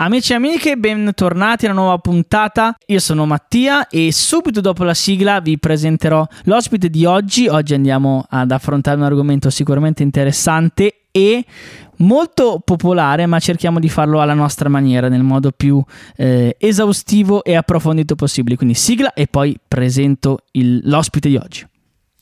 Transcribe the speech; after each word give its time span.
Amici 0.00 0.30
e 0.30 0.36
amiche, 0.36 0.76
bentornati 0.76 1.66
a 1.66 1.72
una 1.72 1.80
nuova 1.80 1.98
puntata. 1.98 2.76
Io 2.86 3.00
sono 3.00 3.26
Mattia 3.26 3.88
e 3.88 4.12
subito 4.12 4.60
dopo 4.60 4.84
la 4.84 4.94
sigla 4.94 5.40
vi 5.40 5.58
presenterò 5.58 6.24
l'ospite 6.44 6.88
di 6.88 7.04
oggi. 7.04 7.48
Oggi 7.48 7.74
andiamo 7.74 8.24
ad 8.28 8.52
affrontare 8.52 8.96
un 8.96 9.02
argomento 9.02 9.50
sicuramente 9.50 10.04
interessante 10.04 11.06
e 11.10 11.44
molto 11.96 12.60
popolare, 12.64 13.26
ma 13.26 13.40
cerchiamo 13.40 13.80
di 13.80 13.88
farlo 13.88 14.20
alla 14.20 14.34
nostra 14.34 14.68
maniera, 14.68 15.08
nel 15.08 15.24
modo 15.24 15.50
più 15.50 15.82
eh, 16.14 16.54
esaustivo 16.60 17.42
e 17.42 17.56
approfondito 17.56 18.14
possibile. 18.14 18.54
Quindi 18.54 18.76
sigla 18.76 19.12
e 19.14 19.26
poi 19.26 19.58
presento 19.66 20.44
il, 20.52 20.80
l'ospite 20.84 21.28
di 21.28 21.34
oggi. 21.34 21.66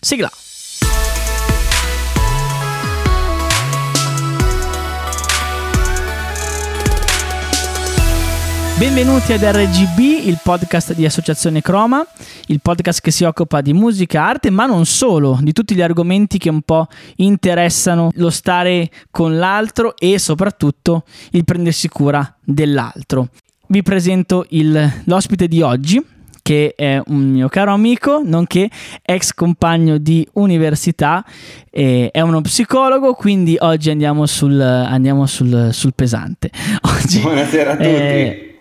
Sigla! 0.01 0.31
Benvenuti 8.79 9.33
ad 9.33 9.41
RGB, 9.43 10.27
il 10.27 10.39
podcast 10.43 10.93
di 10.93 11.07
Associazione 11.07 11.63
Croma, 11.63 12.07
il 12.49 12.61
podcast 12.61 13.01
che 13.01 13.11
si 13.11 13.25
occupa 13.25 13.63
di 13.63 13.73
musica, 13.73 14.23
arte, 14.23 14.51
ma 14.51 14.67
non 14.67 14.85
solo, 14.85 15.39
di 15.41 15.55
tutti 15.55 15.75
gli 15.75 15.81
argomenti 15.81 16.37
che 16.37 16.51
un 16.51 16.61
po' 16.61 16.87
interessano 17.17 18.11
lo 18.17 18.29
stare 18.29 18.91
con 19.11 19.39
l'altro 19.39 19.97
e 19.97 20.19
soprattutto 20.19 21.05
il 21.31 21.45
prendersi 21.45 21.89
cura 21.89 22.37
dell'altro. 22.45 23.29
Vi 23.69 23.83
presento 23.83 24.45
il, 24.51 25.03
l'ospite 25.05 25.49
di 25.49 25.63
oggi, 25.63 26.05
che 26.43 26.75
è 26.77 27.01
un 27.07 27.31
mio 27.31 27.49
caro 27.49 27.73
amico, 27.73 28.21
nonché 28.23 28.69
ex 29.03 29.33
compagno 29.33 29.97
di 29.97 30.29
università, 30.35 31.25
è 31.71 32.21
uno 32.21 32.43
psicologo, 32.43 33.15
quindi 33.15 33.57
oggi 33.59 33.89
andiamo 33.89 34.27
sul, 34.27 34.61
andiamo 34.61 35.25
sul, 35.25 35.71
sul 35.73 35.95
pesante. 35.95 36.51
Oggi, 37.03 37.21
Buonasera 37.21 37.71
a 37.73 37.77
tutti. 37.77 37.89
Eh, 37.89 38.56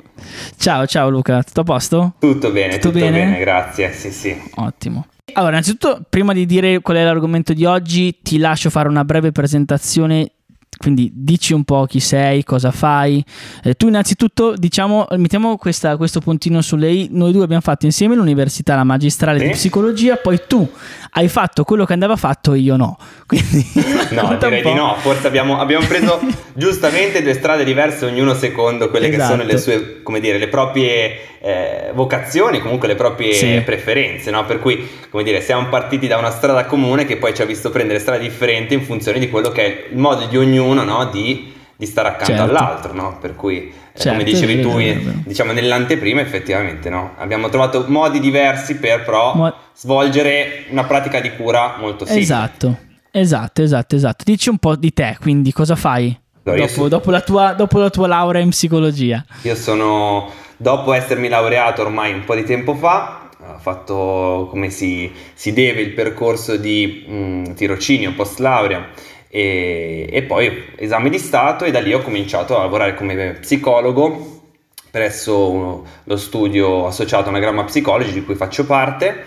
Ciao, 0.57 0.85
ciao 0.85 1.09
Luca, 1.09 1.43
tutto 1.43 1.61
a 1.61 1.63
posto? 1.63 2.13
Tutto 2.19 2.51
bene, 2.51 2.77
tutto, 2.77 2.91
tutto 2.91 3.03
bene? 3.05 3.23
bene, 3.23 3.39
grazie, 3.39 3.91
sì 3.93 4.11
sì. 4.11 4.35
Ottimo. 4.55 5.07
Allora, 5.33 5.51
innanzitutto, 5.51 6.01
prima 6.07 6.33
di 6.33 6.45
dire 6.45 6.79
qual 6.81 6.97
è 6.97 7.03
l'argomento 7.03 7.53
di 7.53 7.65
oggi, 7.65 8.19
ti 8.21 8.37
lascio 8.37 8.69
fare 8.69 8.87
una 8.87 9.03
breve 9.03 9.31
presentazione 9.31 10.31
quindi 10.77 11.11
dici 11.13 11.53
un 11.53 11.63
po' 11.63 11.85
chi 11.85 11.99
sei, 11.99 12.43
cosa 12.43 12.71
fai. 12.71 13.23
Eh, 13.63 13.73
tu 13.75 13.87
innanzitutto, 13.87 14.55
diciamo, 14.55 15.07
mettiamo 15.17 15.57
questa, 15.57 15.97
questo 15.97 16.19
puntino 16.19 16.61
su 16.61 16.75
lei. 16.75 17.07
Noi 17.11 17.31
due 17.31 17.43
abbiamo 17.43 17.61
fatto 17.61 17.85
insieme 17.85 18.15
l'università, 18.15 18.75
la 18.75 18.83
magistrale 18.83 19.39
sì. 19.39 19.45
di 19.45 19.51
psicologia, 19.51 20.15
poi 20.17 20.41
tu 20.47 20.69
hai 21.17 21.27
fatto 21.29 21.63
quello 21.63 21.85
che 21.85 21.93
andava 21.93 22.15
fatto 22.15 22.53
e 22.53 22.59
io 22.59 22.75
no. 22.75 22.97
Quindi, 23.25 23.65
no, 24.11 24.37
direi 24.39 24.61
di 24.61 24.73
no. 24.73 24.95
Forse 24.99 25.27
abbiamo, 25.27 25.59
abbiamo 25.59 25.85
preso 25.87 26.19
giustamente 26.53 27.21
due 27.21 27.33
strade 27.33 27.63
diverse, 27.63 28.05
ognuno 28.05 28.33
secondo 28.33 28.89
quelle 28.89 29.07
esatto. 29.07 29.21
che 29.21 29.29
sono 29.29 29.43
le 29.43 29.53
esatto. 29.53 29.77
sue, 29.77 30.03
come 30.03 30.19
dire, 30.19 30.37
le 30.37 30.47
proprie 30.47 31.35
eh, 31.45 31.91
vocazioni, 31.93 32.59
comunque 32.59 32.87
le 32.87 32.95
proprie 32.95 33.33
sì. 33.33 33.61
preferenze, 33.63 34.31
no? 34.31 34.45
Per 34.45 34.59
cui, 34.59 34.87
come 35.11 35.21
dire, 35.21 35.41
siamo 35.41 35.69
partiti 35.69 36.07
da 36.07 36.17
una 36.17 36.31
strada 36.31 36.65
comune 36.65 37.05
che 37.05 37.17
poi 37.17 37.35
ci 37.35 37.41
ha 37.43 37.45
visto 37.45 37.69
prendere 37.69 37.99
strade 37.99 38.19
differenti 38.19 38.73
in 38.73 38.81
funzione 38.81 39.19
di 39.19 39.29
quello 39.29 39.49
che 39.49 39.63
è 39.63 39.85
il 39.91 39.97
modo 39.97 40.25
di 40.25 40.37
ognuno, 40.37 40.64
no? 40.73 41.05
Di 41.05 41.53
di 41.77 41.85
stare 41.85 42.07
accanto 42.07 42.33
certo. 42.33 42.43
all'altro, 42.43 42.93
no? 42.93 43.17
Per 43.19 43.35
cui, 43.35 43.73
certo, 43.93 44.09
come 44.09 44.23
dicevi 44.23 44.61
tu, 44.61 44.79
diciamo 45.25 45.51
nell'anteprima, 45.51 46.21
effettivamente, 46.21 46.89
no? 46.89 47.13
Abbiamo 47.17 47.49
trovato 47.49 47.83
modi 47.87 48.19
diversi 48.19 48.77
per 48.77 49.03
però 49.03 49.35
Mo- 49.35 49.53
svolgere 49.75 50.65
una 50.69 50.85
pratica 50.85 51.19
di 51.19 51.35
cura 51.35 51.75
molto 51.77 52.05
simile. 52.05 52.23
Esatto, 52.23 52.77
esatto, 53.11 53.61
esatto, 53.61 53.95
esatto. 53.95 54.23
Dici 54.25 54.49
un 54.49 54.57
po' 54.57 54.75
di 54.75 54.93
te, 54.93 55.17
quindi 55.19 55.51
cosa 55.51 55.75
fai 55.75 56.17
no, 56.43 56.55
dopo, 56.55 56.67
so- 56.67 56.87
dopo, 56.87 57.11
la 57.11 57.21
tua, 57.21 57.53
dopo 57.53 57.77
la 57.79 57.89
tua 57.89 58.07
laurea 58.07 58.41
in 58.41 58.49
psicologia? 58.49 59.25
Io 59.41 59.55
sono, 59.55 60.29
dopo 60.55 60.93
essermi 60.93 61.27
laureato 61.27 61.81
ormai 61.81 62.13
un 62.13 62.23
po' 62.23 62.35
di 62.35 62.43
tempo 62.43 62.73
fa, 62.73 63.29
ho 63.47 63.59
fatto 63.59 64.47
come 64.49 64.69
si, 64.69 65.11
si 65.33 65.51
deve 65.51 65.81
il 65.81 65.91
percorso 65.91 66.55
di 66.55 67.03
mh, 67.05 67.13
mm, 67.13 67.43
tirocinio 67.53 68.13
post 68.13 68.39
laurea 68.39 69.13
e, 69.35 70.07
e 70.09 70.23
poi 70.23 70.63
esame 70.77 71.09
di 71.09 71.19
Stato 71.19 71.65
e 71.65 71.71
da 71.71 71.81
lì 71.81 71.93
ho 71.93 72.01
cominciato 72.01 72.55
a 72.55 72.61
lavorare 72.61 72.95
come 72.95 73.33
psicologo 73.33 74.43
presso 74.89 75.51
uno, 75.51 75.83
lo 76.05 76.15
studio 76.15 76.87
associato 76.87 77.25
a 77.25 77.29
Anagramma 77.31 77.65
Psicology 77.65 78.13
di 78.13 78.23
cui 78.23 78.35
faccio 78.35 78.65
parte 78.65 79.25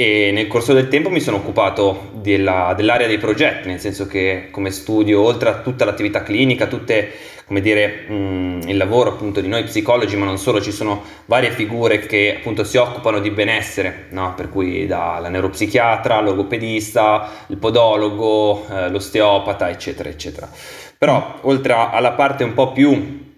e 0.00 0.30
nel 0.32 0.46
corso 0.46 0.72
del 0.72 0.88
tempo 0.88 1.10
mi 1.10 1.20
sono 1.20 1.36
occupato 1.36 2.12
della, 2.14 2.72
dell'area 2.74 3.06
dei 3.06 3.18
progetti, 3.18 3.68
nel 3.68 3.80
senso 3.80 4.06
che 4.06 4.48
come 4.50 4.70
studio, 4.70 5.20
oltre 5.20 5.50
a 5.50 5.58
tutta 5.60 5.84
l'attività 5.84 6.22
clinica, 6.22 6.68
tutte, 6.68 7.10
come 7.44 7.60
dire, 7.60 8.06
mh, 8.08 8.62
il 8.64 8.78
lavoro 8.78 9.10
appunto 9.10 9.42
di 9.42 9.48
noi 9.48 9.64
psicologi, 9.64 10.16
ma 10.16 10.24
non 10.24 10.38
solo, 10.38 10.62
ci 10.62 10.72
sono 10.72 11.02
varie 11.26 11.50
figure 11.50 11.98
che 11.98 12.36
appunto 12.38 12.64
si 12.64 12.78
occupano 12.78 13.20
di 13.20 13.30
benessere, 13.30 14.06
no? 14.12 14.32
per 14.34 14.48
cui 14.48 14.86
dalla 14.86 15.28
neuropsichiatra, 15.28 16.22
logopedista, 16.22 17.44
il 17.48 17.58
podologo, 17.58 18.66
eh, 18.70 18.88
l'osteopata, 18.88 19.68
eccetera, 19.68 20.08
eccetera. 20.08 20.48
Però 20.96 21.40
oltre 21.42 21.74
alla 21.74 22.12
parte 22.12 22.42
un 22.42 22.54
po' 22.54 22.72
più 22.72 23.28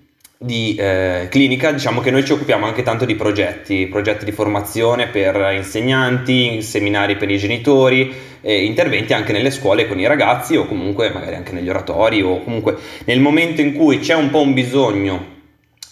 di 0.42 0.75
eh, 0.75 1.28
clinica, 1.30 1.70
diciamo 1.70 2.00
che 2.00 2.10
noi 2.10 2.25
ci 2.25 2.32
occupiamo 2.32 2.66
anche 2.66 2.82
tanto 2.82 3.04
di 3.04 3.14
progetti, 3.14 3.86
progetti 3.86 4.25
di 4.25 4.32
formazione 4.32 5.06
per 5.06 5.53
insegnanti, 5.54 6.62
seminari 6.62 7.16
per 7.16 7.30
i 7.30 7.38
genitori, 7.38 8.12
eh, 8.41 8.64
interventi 8.64 9.12
anche 9.12 9.32
nelle 9.32 9.53
scuole 9.53 9.86
con 9.86 10.00
i 10.00 10.06
ragazzi 10.06 10.56
o 10.56 10.66
comunque 10.66 11.10
magari 11.10 11.36
anche 11.36 11.53
negli 11.53 11.69
oratori 11.69 12.22
o 12.22 12.42
comunque 12.42 12.76
nel 13.04 13.20
momento 13.20 13.60
in 13.60 13.72
cui 13.72 14.00
c'è 14.00 14.14
un 14.14 14.30
po' 14.30 14.41
un 14.41 14.53
bisogno 14.53 15.30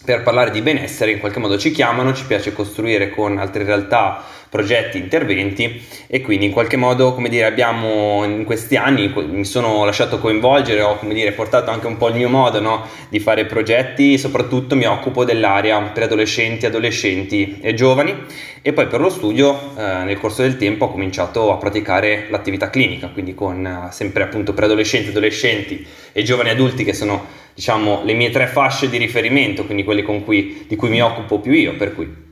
per 0.04 0.22
parlare 0.22 0.50
di 0.50 0.62
benessere, 0.62 1.12
in 1.12 1.20
qualche 1.20 1.38
modo 1.38 1.56
ci 1.56 1.70
chiamano, 1.70 2.12
ci 2.12 2.24
piace 2.26 2.52
costruire 2.52 3.10
con 3.10 3.38
altre 3.38 3.62
realtà 3.62 4.24
progetti, 4.50 4.98
interventi 4.98 5.80
e 6.08 6.20
quindi 6.20 6.46
in 6.46 6.52
qualche 6.52 6.76
modo, 6.76 7.14
come 7.14 7.28
dire, 7.28 7.46
abbiamo 7.46 8.24
in 8.24 8.44
questi 8.44 8.76
anni 8.76 9.12
mi 9.28 9.44
sono 9.44 9.84
lasciato 9.84 10.18
coinvolgere, 10.18 10.82
ho 10.82 10.96
come 10.96 11.14
dire, 11.14 11.32
portato 11.32 11.70
anche 11.70 11.86
un 11.86 11.96
po' 11.96 12.08
il 12.08 12.16
mio 12.16 12.28
modo 12.28 12.60
no, 12.60 12.86
di 13.08 13.20
fare 13.20 13.46
progetti, 13.46 14.18
soprattutto 14.18 14.74
mi 14.74 14.86
occupo 14.86 15.24
dell'area 15.24 15.80
per 15.80 16.02
adolescenti, 16.02 16.66
adolescenti 16.66 17.58
e 17.60 17.74
giovani 17.74 18.14
e 18.62 18.72
poi 18.72 18.88
per 18.88 19.00
lo 19.00 19.08
studio 19.08 19.56
eh, 19.76 20.04
nel 20.04 20.18
corso 20.18 20.42
del 20.42 20.56
tempo 20.56 20.86
ho 20.86 20.90
cominciato 20.90 21.52
a 21.52 21.56
praticare 21.56 22.26
l'attività 22.28 22.68
clinica, 22.68 23.08
quindi 23.08 23.34
con 23.34 23.64
eh, 23.64 23.92
sempre 23.92 24.24
appunto 24.24 24.52
per 24.52 24.64
adolescenti, 24.64 25.10
adolescenti 25.10 25.86
e 26.12 26.22
giovani 26.24 26.50
adulti 26.50 26.84
che 26.84 26.92
sono 26.92 27.24
diciamo 27.54 28.02
le 28.04 28.14
mie 28.14 28.30
tre 28.30 28.48
fasce 28.48 28.88
di 28.88 28.96
riferimento, 28.96 29.64
quindi 29.64 29.84
quelle 29.84 30.02
cui, 30.02 30.64
di 30.66 30.76
cui 30.76 30.88
mi 30.88 31.00
occupo 31.00 31.38
più 31.38 31.52
io, 31.52 31.76
per 31.76 31.94
cui 31.94 32.28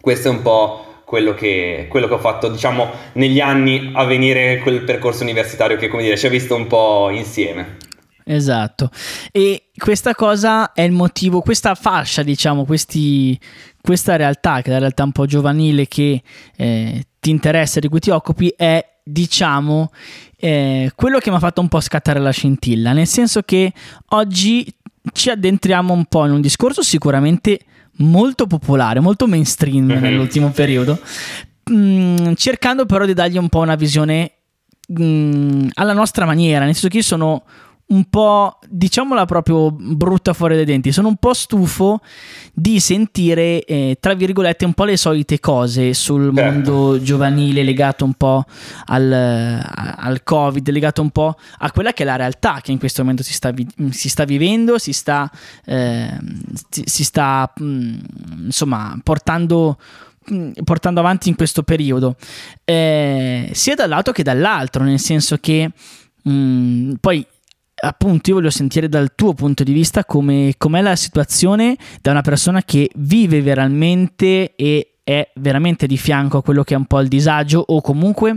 questo 0.00 0.28
è 0.28 0.30
un 0.30 0.42
po' 0.42 0.93
quello 1.04 1.34
che, 1.34 1.86
quello 1.88 2.08
che 2.08 2.14
ho 2.14 2.18
fatto, 2.18 2.48
diciamo, 2.48 2.90
negli 3.14 3.40
anni 3.40 3.92
a 3.94 4.04
venire 4.04 4.58
quel 4.58 4.82
percorso 4.82 5.22
universitario 5.22 5.76
che, 5.76 5.88
come 5.88 6.02
dire, 6.02 6.16
ci 6.16 6.26
ha 6.26 6.30
visto 6.30 6.54
un 6.54 6.66
po' 6.66 7.10
insieme. 7.10 7.76
Esatto. 8.24 8.90
E 9.30 9.66
questa 9.76 10.14
cosa 10.14 10.72
è 10.72 10.82
il 10.82 10.92
motivo, 10.92 11.42
questa 11.42 11.74
fascia, 11.74 12.22
diciamo, 12.22 12.64
questi, 12.64 13.38
questa 13.80 14.16
realtà, 14.16 14.62
che 14.62 14.70
è 14.70 14.72
la 14.72 14.78
realtà 14.78 15.04
un 15.04 15.12
po' 15.12 15.26
giovanile 15.26 15.86
che 15.86 16.22
eh, 16.56 17.04
ti 17.20 17.30
interessa, 17.30 17.80
di 17.80 17.88
cui 17.88 18.00
ti 18.00 18.10
occupi, 18.10 18.52
è, 18.56 18.84
diciamo, 19.02 19.90
eh, 20.38 20.90
quello 20.94 21.18
che 21.18 21.30
mi 21.30 21.36
ha 21.36 21.40
fatto 21.40 21.60
un 21.60 21.68
po' 21.68 21.80
scattare 21.80 22.18
la 22.18 22.30
scintilla. 22.30 22.92
Nel 22.92 23.06
senso 23.06 23.42
che 23.42 23.72
oggi 24.10 24.66
ci 25.12 25.28
addentriamo 25.28 25.92
un 25.92 26.06
po' 26.06 26.24
in 26.24 26.32
un 26.32 26.40
discorso 26.40 26.82
sicuramente 26.82 27.60
molto 27.98 28.46
popolare, 28.46 29.00
molto 29.00 29.26
mainstream 29.26 29.86
mm-hmm. 29.86 30.02
nell'ultimo 30.02 30.50
periodo, 30.50 30.98
mh, 31.64 31.74
mm, 31.74 32.32
cercando 32.34 32.86
però 32.86 33.04
di 33.04 33.14
dargli 33.14 33.38
un 33.38 33.48
po' 33.48 33.60
una 33.60 33.74
visione 33.74 34.32
mh, 34.88 35.04
mm, 35.04 35.68
alla 35.74 35.92
nostra 35.92 36.24
maniera, 36.24 36.64
nel 36.64 36.72
senso 36.74 36.88
che 36.88 36.98
io 36.98 37.02
sono 37.02 37.44
un 37.86 38.04
po', 38.08 38.58
diciamola 38.66 39.26
proprio 39.26 39.70
brutta 39.70 40.32
fuori 40.32 40.56
dai 40.56 40.64
denti, 40.64 40.90
sono 40.90 41.08
un 41.08 41.16
po' 41.16 41.34
stufo 41.34 42.00
di 42.54 42.80
sentire, 42.80 43.62
eh, 43.64 43.98
tra 44.00 44.14
virgolette, 44.14 44.64
un 44.64 44.72
po' 44.72 44.84
le 44.84 44.96
solite 44.96 45.38
cose 45.38 45.92
sul 45.92 46.32
certo. 46.34 46.50
mondo 46.50 47.02
giovanile 47.02 47.62
legato 47.62 48.04
un 48.04 48.14
po' 48.14 48.44
al, 48.86 49.12
al, 49.12 50.22
Covid, 50.22 50.66
legato 50.70 51.02
un 51.02 51.10
po' 51.10 51.36
a 51.58 51.70
quella 51.72 51.92
che 51.92 52.04
è 52.04 52.06
la 52.06 52.16
realtà 52.16 52.60
che 52.62 52.72
in 52.72 52.78
questo 52.78 53.02
momento 53.02 53.22
si 53.22 53.34
sta, 53.34 53.50
vi- 53.50 53.68
si 53.90 54.08
sta 54.08 54.24
vivendo, 54.24 54.78
si 54.78 54.92
sta, 54.92 55.30
eh, 55.66 56.18
si 56.70 57.04
sta 57.04 57.52
mh, 57.54 57.64
mm, 57.64 57.98
insomma 58.44 58.98
portando 59.02 59.76
mm, 60.32 60.52
portando 60.64 61.00
avanti 61.00 61.28
in 61.28 61.34
questo 61.34 61.62
periodo 61.62 62.16
eh, 62.64 63.50
sia 63.52 63.74
dal 63.74 63.88
lato 63.88 64.12
che 64.12 64.22
dall'altro 64.22 64.84
nel 64.84 64.98
senso 64.98 65.36
che 65.38 65.70
mh, 66.22 66.30
mm, 66.30 66.92
poi 67.00 67.26
appunto 67.86 68.30
io 68.30 68.36
voglio 68.36 68.50
sentire 68.50 68.88
dal 68.88 69.14
tuo 69.14 69.34
punto 69.34 69.62
di 69.62 69.72
vista 69.72 70.04
come, 70.04 70.54
com'è 70.56 70.80
la 70.80 70.96
situazione 70.96 71.76
da 72.00 72.10
una 72.10 72.22
persona 72.22 72.62
che 72.62 72.90
vive 72.96 73.42
veramente 73.42 74.54
e 74.54 74.94
è 75.04 75.30
veramente 75.34 75.86
di 75.86 75.98
fianco 75.98 76.38
a 76.38 76.42
quello 76.42 76.64
che 76.64 76.74
è 76.74 76.76
un 76.76 76.86
po' 76.86 77.00
il 77.00 77.08
disagio 77.08 77.62
o 77.64 77.80
comunque 77.80 78.36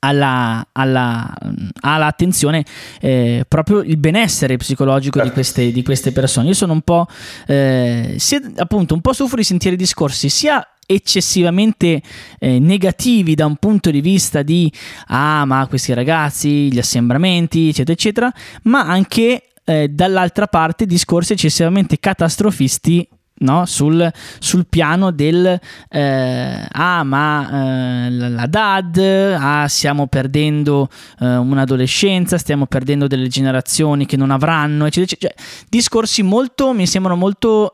alla, 0.00 0.66
alla, 0.72 1.32
all'attenzione 1.80 2.64
eh, 3.00 3.44
proprio 3.46 3.80
il 3.80 3.96
benessere 3.96 4.56
psicologico 4.56 5.20
di 5.22 5.30
queste, 5.30 5.70
di 5.70 5.82
queste, 5.82 6.10
persone. 6.10 6.48
Io 6.48 6.54
sono 6.54 6.72
un 6.72 6.82
po', 6.82 7.06
eh, 7.46 8.16
sia, 8.18 8.40
appunto, 8.56 8.94
un 8.94 9.00
po' 9.00 9.12
soffro 9.12 9.36
di 9.36 9.44
sentire 9.44 9.76
discorsi 9.76 10.28
sia 10.28 10.66
eccessivamente 10.92 12.02
eh, 12.38 12.58
negativi 12.58 13.34
da 13.34 13.46
un 13.46 13.56
punto 13.56 13.90
di 13.90 14.00
vista 14.00 14.42
di 14.42 14.70
ah 15.08 15.44
ma 15.44 15.66
questi 15.66 15.94
ragazzi, 15.94 16.72
gli 16.72 16.78
assembramenti 16.78 17.68
eccetera 17.68 17.92
eccetera, 17.92 18.32
ma 18.64 18.82
anche 18.82 19.44
eh, 19.64 19.88
dall'altra 19.88 20.46
parte 20.46 20.86
discorsi 20.86 21.32
eccessivamente 21.32 21.98
catastrofisti 21.98 23.08
no? 23.42 23.66
sul, 23.66 24.10
sul, 24.38 24.66
piano 24.68 25.10
del 25.10 25.58
eh, 25.88 26.66
ah 26.70 27.02
ma 27.04 28.06
eh, 28.06 28.10
la 28.10 28.46
DAD, 28.46 29.36
ah 29.38 29.66
stiamo 29.68 30.06
perdendo 30.06 30.88
eh, 31.20 31.36
un'adolescenza, 31.36 32.38
stiamo 32.38 32.66
perdendo 32.66 33.06
delle 33.06 33.28
generazioni 33.28 34.06
che 34.06 34.16
non 34.16 34.30
avranno, 34.30 34.86
eccetera, 34.86 35.12
eccetera. 35.12 35.34
Cioè, 35.34 35.44
discorsi 35.68 36.22
molto, 36.22 36.72
mi 36.72 36.86
sembrano 36.86 37.18
molto... 37.18 37.70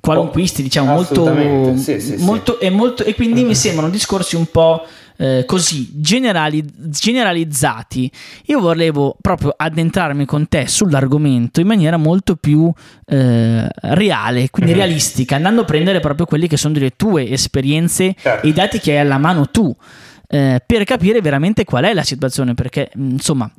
Qualunquisti, 0.00 0.62
diciamo, 0.62 0.92
molto, 0.92 1.76
sì, 1.76 2.00
sì, 2.00 2.16
molto, 2.18 2.58
sì. 2.58 2.66
E, 2.66 2.70
molto, 2.70 3.04
e 3.04 3.14
quindi 3.14 3.44
mi 3.44 3.54
sembrano 3.54 3.90
discorsi 3.90 4.36
un 4.36 4.46
po' 4.46 4.84
eh, 5.16 5.44
così 5.46 5.90
generali, 5.94 6.64
generalizzati, 6.76 8.10
io 8.46 8.60
volevo 8.60 9.16
proprio 9.20 9.54
addentrarmi 9.56 10.24
con 10.24 10.48
te 10.48 10.66
sull'argomento 10.66 11.60
in 11.60 11.66
maniera 11.66 11.96
molto 11.96 12.36
più 12.36 12.72
eh, 13.06 13.68
reale, 13.68 14.50
quindi 14.50 14.72
mm-hmm. 14.72 14.80
realistica, 14.80 15.36
andando 15.36 15.60
a 15.60 15.64
prendere 15.64 16.00
proprio 16.00 16.26
quelli 16.26 16.48
che 16.48 16.56
sono 16.56 16.74
delle 16.74 16.96
tue 16.96 17.28
esperienze 17.30 18.14
certo. 18.18 18.46
e 18.46 18.50
i 18.50 18.52
dati 18.52 18.78
che 18.78 18.92
hai 18.92 18.98
alla 18.98 19.18
mano 19.18 19.48
tu. 19.48 19.74
Eh, 20.34 20.62
per 20.64 20.84
capire 20.84 21.20
veramente 21.20 21.64
qual 21.64 21.84
è 21.84 21.92
la 21.92 22.04
situazione, 22.04 22.54
perché 22.54 22.90
insomma 22.96 23.52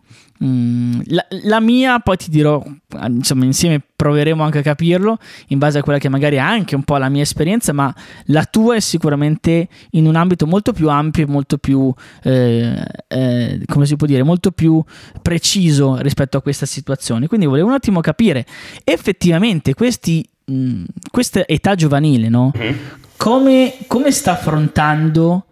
Mm, 0.44 1.02
la, 1.06 1.26
la, 1.44 1.60
mia, 1.62 2.00
poi 2.00 2.18
ti 2.18 2.30
dirò, 2.30 2.62
insomma, 3.08 3.46
insieme 3.46 3.82
proveremo 4.04 4.44
anche 4.44 4.58
a 4.58 4.62
capirlo 4.62 5.18
in 5.48 5.60
base 5.60 5.80
a 5.80 5.82
quella 5.82 5.98
che 5.98 6.10
magari 6.10 6.36
è 6.36 6.40
anche 6.40 6.76
un 6.76 6.84
po' 6.84 6.98
la 6.98 7.08
mia 7.08 7.22
esperienza, 7.22 7.72
ma 7.72 7.94
la 8.26 8.44
tua 8.44 8.76
è 8.76 8.82
sicuramente 8.82 9.70
in 9.92 10.08
un 10.08 10.18
ambito 10.18 10.46
molto 10.46 10.74
più 10.74 10.90
ampio 10.90 11.24
e 11.24 11.28
molto 11.28 11.58
più, 11.58 11.94
eh, 12.24 12.84
eh, 13.08 13.62
come 13.66 13.86
si 13.86 13.96
può 13.96 14.06
dire, 14.06 14.24
molto 14.24 14.52
più 14.52 14.84
preciso 15.22 15.96
rispetto 16.02 16.36
a 16.36 16.42
questa 16.42 16.66
situazione. 16.66 17.28
Quindi 17.28 17.46
volevo 17.46 17.70
un 17.70 17.76
attimo 17.76 18.02
capire 18.02 18.46
effettivamente 18.84 19.74
questi, 19.74 20.28
mh, 20.46 20.54
mm, 20.54 20.84
questa 21.10 21.48
età 21.48 21.76
giovanile, 21.76 22.28
no? 22.28 22.52
Mm-hmm. 22.58 22.78
Come, 23.16 23.76
come 23.88 24.12
sta 24.12 24.34
affrontando 24.34 25.46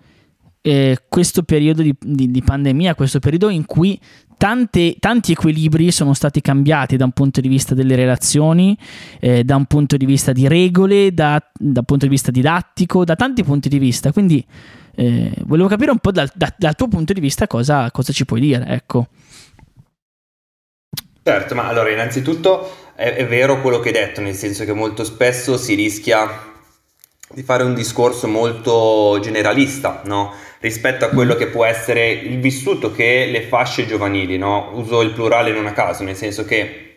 eh, 0.62 0.98
questo 1.08 1.44
periodo 1.44 1.82
di, 1.82 1.96
di, 1.98 2.30
di, 2.30 2.44
pandemia, 2.44 2.96
questo 2.96 3.20
periodo 3.20 3.48
in 3.48 3.66
cui 3.66 3.98
tante, 4.42 4.96
tanti 5.00 5.34
equilibri 5.34 5.92
sono 5.92 6.16
stati 6.16 6.42
cambiati 6.42 6.98
da 6.98 7.06
un 7.06 7.12
punto 7.12 7.42
di 7.42 7.48
vista 7.48 7.76
delle 7.76 7.96
relazioni, 7.96 8.76
eh, 9.20 9.44
da 9.44 9.56
un 9.56 9.66
punto 9.66 9.98
di 9.98 10.06
vista 10.08 10.32
di 10.32 10.48
regole, 10.48 11.14
da, 11.14 11.40
da, 11.56 11.80
un 11.82 11.86
punto 11.86 12.06
di 12.06 12.12
vista 12.12 12.32
didattico, 12.32 13.06
da 13.06 13.16
tanti 13.16 13.44
punti 13.44 13.70
di 13.70 13.78
vista. 13.78 14.12
Quindi 14.12 14.44
eh, 14.96 15.32
volevo 15.46 15.68
capire 15.68 15.92
un 15.92 16.00
po' 16.00 16.12
dal, 16.12 16.28
da, 16.34 16.52
dal 16.58 16.74
tuo 16.74 16.88
punto 16.88 17.14
di 17.14 17.20
vista 17.20 17.46
cosa, 17.46 17.92
cosa, 17.92 18.12
ci 18.12 18.26
puoi 18.26 18.40
dire. 18.40 18.66
Ecco. 18.66 19.10
Certo, 21.22 21.54
ma 21.54 21.68
allora 21.68 21.92
innanzitutto 21.92 22.94
è, 22.96 23.14
è 23.14 23.28
vero 23.28 23.62
quello 23.62 23.80
che 23.80 23.90
hai 23.90 23.94
detto, 23.94 24.22
nel 24.22 24.34
senso 24.34 24.66
che 24.66 24.74
molto 24.74 25.04
spesso 25.04 25.56
si 25.56 25.76
rischia 25.76 26.51
di 27.34 27.44
fare 27.44 27.64
un 27.64 27.74
discorso 27.74 28.28
molto 28.28 29.20
generalista, 29.22 30.02
no? 30.06 30.34
rispetto 30.60 31.06
a 31.06 31.10
quello 31.10 31.36
che 31.36 31.48
può 31.48 31.66
essere 31.66 32.12
il 32.12 32.40
vissuto 32.40 32.92
che 32.92 33.28
le 33.32 33.42
fasce 33.44 33.88
giovanili, 33.88 34.38
no? 34.38 34.72
uso 34.74 35.02
il 35.02 35.12
plurale 35.12 35.52
non 35.52 35.66
a 35.66 35.72
caso, 35.72 36.04
nel 36.04 36.16
senso 36.16 36.46
che 36.46 36.96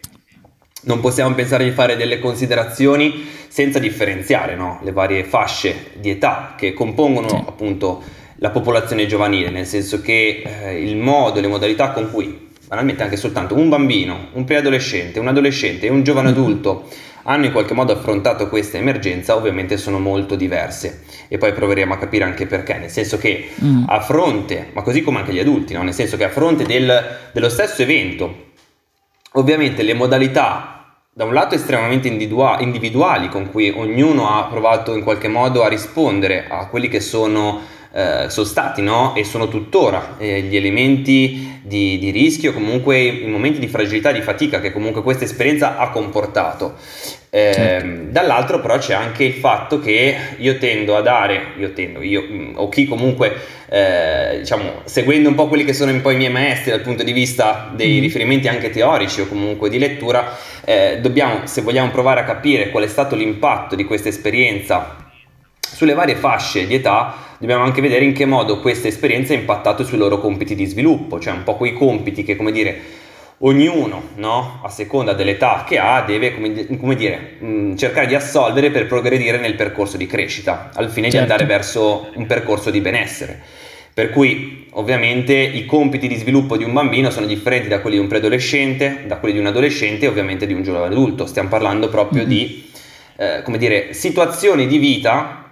non 0.82 1.00
possiamo 1.00 1.34
pensare 1.34 1.64
di 1.64 1.70
fare 1.70 1.96
delle 1.96 2.18
considerazioni 2.18 3.26
senza 3.48 3.78
differenziare 3.78 4.56
no? 4.56 4.80
le 4.82 4.92
varie 4.92 5.24
fasce 5.24 5.92
di 5.94 6.10
età 6.10 6.54
che 6.56 6.72
compongono 6.72 7.28
sì. 7.28 7.36
appunto 7.36 8.02
la 8.36 8.50
popolazione 8.50 9.06
giovanile, 9.06 9.50
nel 9.50 9.66
senso 9.66 10.00
che 10.00 10.42
eh, 10.44 10.82
il 10.82 10.96
modo, 10.96 11.40
le 11.40 11.46
modalità 11.46 11.90
con 11.90 12.10
cui 12.10 12.50
banalmente 12.66 13.02
anche 13.02 13.16
soltanto 13.16 13.54
un 13.54 13.68
bambino, 13.68 14.28
un 14.32 14.44
preadolescente, 14.44 15.20
un 15.20 15.28
adolescente 15.28 15.86
e 15.86 15.90
un 15.90 16.02
giovane 16.02 16.30
adulto 16.30 16.88
hanno 17.24 17.46
in 17.46 17.52
qualche 17.52 17.74
modo 17.74 17.92
affrontato 17.92 18.48
questa 18.48 18.78
emergenza 18.78 19.36
ovviamente 19.36 19.76
sono 19.76 19.98
molto 19.98 20.34
diverse 20.34 21.04
e 21.28 21.38
poi 21.38 21.52
proveremo 21.52 21.92
a 21.94 21.98
capire 21.98 22.24
anche 22.24 22.46
perché, 22.46 22.78
nel 22.78 22.90
senso 22.90 23.18
che 23.18 23.50
mm. 23.62 23.84
a 23.88 24.00
fronte, 24.00 24.70
ma 24.72 24.82
così 24.82 25.02
come 25.02 25.18
anche 25.18 25.32
gli 25.32 25.38
adulti, 25.38 25.74
no? 25.74 25.82
nel 25.82 25.94
senso 25.94 26.16
che 26.16 26.24
a 26.24 26.30
fronte 26.30 26.64
del, 26.64 27.28
dello 27.32 27.48
stesso 27.48 27.82
evento, 27.82 28.52
ovviamente 29.32 29.82
le 29.82 29.94
modalità 29.94 30.74
da 31.16 31.24
un 31.24 31.32
lato 31.32 31.54
estremamente 31.54 32.08
individuali 32.08 33.28
con 33.28 33.48
cui 33.50 33.70
ognuno 33.70 34.36
ha 34.36 34.44
provato 34.46 34.96
in 34.96 35.04
qualche 35.04 35.28
modo 35.28 35.62
a 35.62 35.68
rispondere 35.68 36.46
a 36.48 36.66
quelli 36.66 36.88
che 36.88 36.98
sono 36.98 37.60
eh, 37.96 38.26
sono 38.28 38.44
stati 38.44 38.82
no? 38.82 39.14
e 39.14 39.22
sono 39.22 39.46
tuttora 39.46 40.16
eh, 40.18 40.40
gli 40.40 40.56
elementi 40.56 41.60
di, 41.62 41.96
di, 41.98 42.10
rischio, 42.10 42.52
comunque 42.52 43.00
i 43.00 43.26
momenti 43.28 43.60
di 43.60 43.68
fragilità, 43.68 44.10
di 44.10 44.20
fatica 44.20 44.60
che 44.60 44.72
comunque 44.72 45.02
questa 45.02 45.22
esperienza 45.22 45.78
ha 45.78 45.90
comportato. 45.90 46.74
Eh, 47.30 47.52
certo. 47.52 48.10
Dall'altro 48.10 48.60
però 48.60 48.78
c'è 48.78 48.94
anche 48.94 49.22
il 49.22 49.34
fatto 49.34 49.78
che 49.78 50.16
io 50.38 50.58
tendo 50.58 50.96
a 50.96 51.02
dare, 51.02 51.52
io 51.56 51.72
tendo, 51.72 52.02
io 52.02 52.22
mm, 52.28 52.52
o 52.56 52.68
chi 52.68 52.84
comunque 52.84 53.32
eh, 53.68 54.38
diciamo 54.40 54.82
seguendo 54.84 55.28
un 55.28 55.36
po' 55.36 55.46
quelli 55.46 55.64
che 55.64 55.72
sono 55.72 55.92
un 55.92 56.00
po' 56.00 56.10
i 56.10 56.16
miei 56.16 56.30
maestri 56.30 56.72
dal 56.72 56.80
punto 56.80 57.04
di 57.04 57.12
vista 57.12 57.72
dei 57.74 57.98
mm. 57.98 58.02
riferimenti 58.02 58.48
anche 58.48 58.70
teorici 58.70 59.20
o 59.20 59.28
comunque 59.28 59.68
di 59.68 59.78
lettura, 59.78 60.36
eh, 60.64 60.98
dobbiamo 61.00 61.46
se 61.46 61.62
vogliamo 61.62 61.90
provare 61.90 62.20
a 62.20 62.24
capire 62.24 62.70
qual 62.70 62.82
è 62.82 62.88
stato 62.88 63.14
l'impatto 63.14 63.76
di 63.76 63.84
questa 63.84 64.08
esperienza 64.08 65.02
sulle 65.74 65.94
varie 65.94 66.14
fasce 66.14 66.66
di 66.66 66.74
età 66.74 67.14
dobbiamo 67.38 67.64
anche 67.64 67.80
vedere 67.80 68.04
in 68.04 68.12
che 68.12 68.26
modo 68.26 68.60
questa 68.60 68.86
esperienza 68.86 69.32
ha 69.32 69.36
impattato 69.36 69.84
sui 69.84 69.98
loro 69.98 70.18
compiti 70.20 70.54
di 70.54 70.66
sviluppo, 70.66 71.18
cioè 71.18 71.32
un 71.32 71.42
po' 71.42 71.56
quei 71.56 71.72
compiti 71.72 72.22
che, 72.22 72.36
come 72.36 72.52
dire, 72.52 72.80
ognuno, 73.38 74.10
no? 74.14 74.60
a 74.62 74.68
seconda 74.68 75.14
dell'età 75.14 75.64
che 75.66 75.78
ha, 75.78 76.02
deve, 76.02 76.32
come, 76.32 76.78
come 76.78 76.94
dire, 76.94 77.36
mh, 77.40 77.46
mm, 77.46 77.76
cercare 77.76 78.06
di 78.06 78.14
assolvere 78.14 78.70
per 78.70 78.86
progredire 78.86 79.38
nel 79.38 79.56
percorso 79.56 79.96
di 79.96 80.06
crescita, 80.06 80.70
al 80.74 80.90
fine 80.90 81.10
certo. 81.10 81.26
di 81.26 81.32
andare 81.32 81.44
verso 81.44 82.10
un 82.14 82.26
percorso 82.26 82.70
di 82.70 82.80
benessere. 82.80 83.42
Per 83.92 84.10
cui 84.10 84.66
ovviamente 84.70 85.34
i 85.34 85.66
compiti 85.66 86.06
di 86.08 86.16
sviluppo 86.16 86.56
di 86.56 86.64
un 86.64 86.72
bambino 86.72 87.10
sono 87.10 87.26
differenti 87.26 87.68
da 87.68 87.80
quelli 87.80 87.96
di 87.96 88.02
un 88.02 88.08
preadolescente, 88.08 89.04
da 89.06 89.18
quelli 89.18 89.34
di 89.34 89.40
un 89.40 89.46
adolescente 89.46 90.04
e 90.04 90.08
ovviamente 90.08 90.46
di 90.46 90.52
un 90.52 90.62
giovane 90.62 90.86
adulto. 90.86 91.26
Stiamo 91.26 91.48
parlando 91.48 91.88
proprio 91.88 92.20
mm-hmm. 92.20 92.28
di 92.28 92.72
eh, 93.16 93.42
come 93.42 93.58
dire, 93.58 93.92
situazioni 93.92 94.66
di 94.66 94.78
vita 94.78 95.43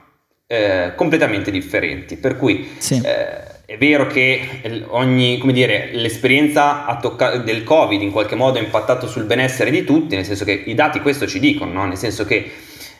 eh, 0.53 0.93
completamente 0.95 1.51
differenti. 1.51 2.17
Per 2.17 2.37
cui 2.37 2.75
sì. 2.77 3.01
eh, 3.03 3.65
è 3.65 3.79
vero 3.79 4.07
che 4.07 4.61
ogni, 4.89 5.41
dire, 5.47 5.89
l'esperienza 5.93 6.99
tocca- 7.01 7.39
del 7.39 7.65
Covid 7.65 8.03
in 8.03 8.11
qualche 8.11 8.35
modo 8.35 8.59
ha 8.59 8.63
impattato 8.63 9.09
sul 9.09 9.25
benessere 9.25 9.71
di 9.71 9.83
tutti, 9.85 10.15
nel 10.15 10.27
senso 10.27 10.45
che 10.45 10.53
i 10.53 10.75
dati 10.75 11.01
questo 11.01 11.27
ci 11.27 11.39
dicono, 11.39 11.73
no? 11.73 11.87
nel 11.87 11.97
senso 11.97 12.27
che 12.27 12.51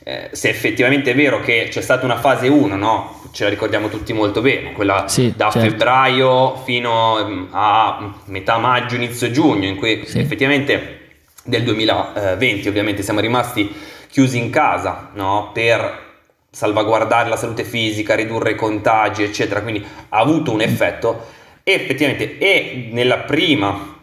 eh, 0.03 0.31
se 0.33 0.49
effettivamente 0.49 1.11
è 1.11 1.15
vero 1.15 1.41
che 1.41 1.69
c'è 1.71 1.83
stata 1.83 2.07
una 2.07 2.17
fase 2.17 2.49
1, 2.49 2.75
no? 2.75 3.21
ce 3.33 3.45
la 3.45 3.51
ricordiamo 3.51 3.91
tutti 3.91 4.15
molto 4.15 4.41
bene, 4.41 4.73
quella 4.73 5.05
sì, 5.07 5.35
da 5.37 5.51
certo. 5.51 5.69
febbraio 5.69 6.57
fino 6.65 7.23
mm, 7.23 7.45
a 7.51 8.15
metà 8.27 8.57
maggio, 8.57 8.95
inizio 8.95 9.31
giugno, 9.31 9.67
in 9.67 9.77
cui 9.77 10.05
sì. 10.07 10.21
effettivamente 10.21 11.01
del 11.45 11.65
2020 11.65 12.69
ovviamente 12.69 13.03
siamo 13.03 13.21
rimasti 13.21 13.71
chiusi 14.09 14.39
in 14.39 14.49
casa 14.49 15.11
no? 15.13 15.51
per 15.53 16.12
salvaguardare 16.55 17.31
la 17.31 17.37
salute 17.37 17.65
fisica, 17.65 18.15
ridurre 18.15 18.51
i 18.51 18.57
contagi, 18.57 19.23
eccetera, 19.23 19.63
quindi 19.63 19.83
ha 20.11 20.19
avuto 20.19 20.53
un 20.53 20.61
effetto 20.61 21.27
e 21.63 21.73
effettivamente 21.73 22.37
è 22.37 22.89
nella 22.91 23.19
prima 23.19 23.97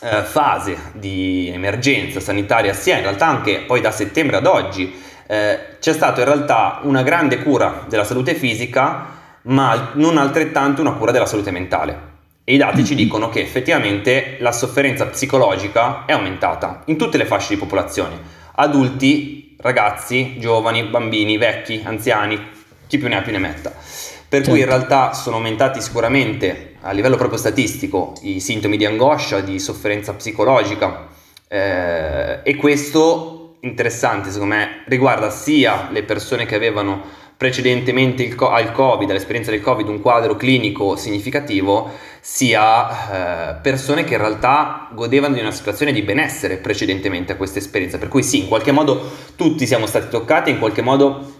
eh, 0.00 0.22
fase 0.22 0.76
di 0.92 1.50
emergenza 1.52 2.20
sanitaria, 2.20 2.72
sia 2.72 2.96
in 2.96 3.02
realtà 3.02 3.26
anche 3.26 3.64
poi 3.66 3.80
da 3.80 3.90
settembre 3.90 4.36
ad 4.36 4.46
oggi, 4.46 4.94
eh, 5.26 5.78
c'è 5.80 5.92
stata 5.92 6.20
in 6.20 6.26
realtà 6.26 6.78
una 6.82 7.02
grande 7.02 7.42
cura 7.42 7.86
della 7.88 8.04
salute 8.04 8.34
fisica, 8.34 9.06
ma 9.42 9.90
non 9.94 10.16
altrettanto 10.16 10.80
una 10.80 10.92
cura 10.92 11.10
della 11.10 11.26
salute 11.26 11.50
mentale. 11.50 12.12
E 12.44 12.54
i 12.54 12.58
dati 12.58 12.84
ci 12.84 12.94
dicono 12.94 13.30
che 13.30 13.40
effettivamente 13.40 14.36
la 14.38 14.52
sofferenza 14.52 15.06
psicologica 15.06 16.04
è 16.04 16.12
aumentata 16.12 16.82
in 16.86 16.96
tutte 16.96 17.16
le 17.16 17.24
fasce 17.24 17.54
di 17.54 17.60
popolazione, 17.60 18.20
adulti 18.56 19.43
ragazzi, 19.64 20.38
giovani, 20.38 20.82
bambini, 20.84 21.38
vecchi, 21.38 21.80
anziani, 21.82 22.38
chi 22.86 22.98
più 22.98 23.08
ne 23.08 23.16
ha 23.16 23.22
più 23.22 23.32
ne 23.32 23.38
metta. 23.38 23.70
Per 23.70 24.42
certo. 24.42 24.50
cui 24.50 24.60
in 24.60 24.68
certo. 24.68 24.76
realtà 24.76 25.14
sono 25.14 25.36
aumentati 25.36 25.80
sicuramente 25.80 26.74
a 26.82 26.92
livello 26.92 27.16
proprio 27.16 27.38
statistico 27.38 28.12
i 28.22 28.40
sintomi 28.40 28.76
di 28.76 28.84
angoscia, 28.84 29.40
di 29.40 29.58
sofferenza 29.58 30.12
psicologica 30.12 31.08
eh, 31.48 32.40
e 32.42 32.56
questo 32.56 33.56
interessante 33.60 34.30
secondo 34.30 34.54
me 34.54 34.82
riguarda 34.86 35.30
sia 35.30 35.88
le 35.90 36.02
persone 36.02 36.44
che 36.44 36.56
avevano 36.56 37.02
precedentemente 37.44 38.22
il, 38.22 38.34
al 38.38 38.72
Covid, 38.72 39.10
all'esperienza 39.10 39.50
del 39.50 39.60
Covid, 39.60 39.86
un 39.86 40.00
quadro 40.00 40.34
clinico 40.34 40.96
significativo, 40.96 41.90
sia 42.18 43.52
eh, 43.52 43.60
persone 43.60 44.04
che 44.04 44.14
in 44.14 44.20
realtà 44.20 44.88
godevano 44.94 45.34
di 45.34 45.40
una 45.40 45.50
situazione 45.50 45.92
di 45.92 46.00
benessere 46.00 46.56
precedentemente 46.56 47.32
a 47.32 47.36
questa 47.36 47.58
esperienza. 47.58 47.98
Per 47.98 48.08
cui 48.08 48.22
sì, 48.22 48.40
in 48.40 48.48
qualche 48.48 48.72
modo 48.72 49.10
tutti 49.36 49.66
siamo 49.66 49.84
stati 49.84 50.08
toccati, 50.08 50.48
in 50.48 50.58
qualche 50.58 50.80
modo 50.80 51.34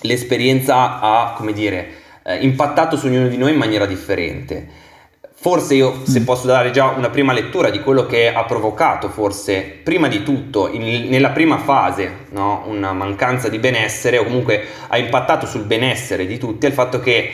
l'esperienza 0.00 0.98
ha, 0.98 1.34
come 1.36 1.52
dire, 1.52 1.88
eh, 2.24 2.36
impattato 2.36 2.96
su 2.96 3.04
ognuno 3.04 3.28
di 3.28 3.36
noi 3.36 3.52
in 3.52 3.58
maniera 3.58 3.84
differente. 3.84 4.66
Forse 5.42 5.74
io, 5.74 6.02
se 6.04 6.20
mm. 6.20 6.24
posso 6.24 6.46
dare 6.46 6.70
già 6.70 6.88
una 6.88 7.08
prima 7.08 7.32
lettura 7.32 7.70
di 7.70 7.80
quello 7.80 8.04
che 8.04 8.30
ha 8.30 8.44
provocato, 8.44 9.08
forse 9.08 9.62
prima 9.82 10.06
di 10.06 10.22
tutto, 10.22 10.68
in, 10.70 11.08
nella 11.08 11.30
prima 11.30 11.56
fase, 11.56 12.26
no, 12.32 12.64
una 12.66 12.92
mancanza 12.92 13.48
di 13.48 13.58
benessere 13.58 14.18
o 14.18 14.24
comunque 14.24 14.62
ha 14.88 14.98
impattato 14.98 15.46
sul 15.46 15.62
benessere 15.62 16.26
di 16.26 16.36
tutti, 16.36 16.66
è 16.66 16.68
il 16.68 16.74
fatto 16.74 17.00
che 17.00 17.32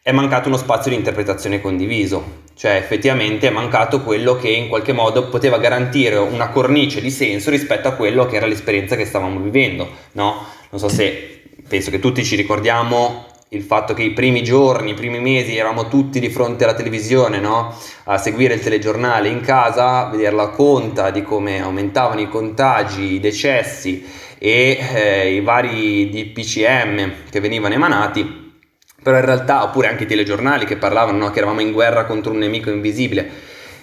è 0.00 0.12
mancato 0.12 0.46
uno 0.46 0.58
spazio 0.58 0.92
di 0.92 0.96
interpretazione 0.96 1.60
condiviso, 1.60 2.42
cioè 2.54 2.76
effettivamente 2.76 3.48
è 3.48 3.50
mancato 3.50 4.02
quello 4.02 4.36
che 4.36 4.48
in 4.48 4.68
qualche 4.68 4.92
modo 4.92 5.28
poteva 5.28 5.58
garantire 5.58 6.18
una 6.18 6.50
cornice 6.50 7.00
di 7.00 7.10
senso 7.10 7.50
rispetto 7.50 7.88
a 7.88 7.94
quello 7.94 8.26
che 8.26 8.36
era 8.36 8.46
l'esperienza 8.46 8.94
che 8.94 9.04
stavamo 9.04 9.40
vivendo, 9.40 9.90
no? 10.12 10.46
Non 10.70 10.78
so 10.78 10.88
se 10.88 11.42
penso 11.66 11.90
che 11.90 11.98
tutti 11.98 12.24
ci 12.24 12.36
ricordiamo 12.36 13.26
il 13.52 13.62
fatto 13.62 13.94
che 13.94 14.04
i 14.04 14.12
primi 14.12 14.44
giorni, 14.44 14.90
i 14.90 14.94
primi 14.94 15.18
mesi 15.18 15.56
eravamo 15.56 15.88
tutti 15.88 16.20
di 16.20 16.30
fronte 16.30 16.62
alla 16.62 16.74
televisione, 16.74 17.40
no? 17.40 17.76
a 18.04 18.16
seguire 18.16 18.54
il 18.54 18.60
telegiornale 18.60 19.26
in 19.26 19.40
casa, 19.40 20.06
a 20.06 20.10
vedere 20.10 20.36
la 20.36 20.50
conta 20.50 21.10
di 21.10 21.22
come 21.22 21.60
aumentavano 21.60 22.20
i 22.20 22.28
contagi, 22.28 23.14
i 23.14 23.20
decessi 23.20 24.06
e 24.38 24.78
eh, 24.94 25.34
i 25.34 25.40
vari 25.40 26.08
DPCM 26.10 27.12
che 27.28 27.40
venivano 27.40 27.74
emanati, 27.74 28.54
però 29.02 29.18
in 29.18 29.24
realtà, 29.24 29.64
oppure 29.64 29.88
anche 29.88 30.04
i 30.04 30.06
telegiornali 30.06 30.64
che 30.64 30.76
parlavano 30.76 31.18
no? 31.18 31.30
che 31.30 31.38
eravamo 31.38 31.60
in 31.60 31.72
guerra 31.72 32.04
contro 32.04 32.30
un 32.30 32.38
nemico 32.38 32.70
invisibile, 32.70 33.28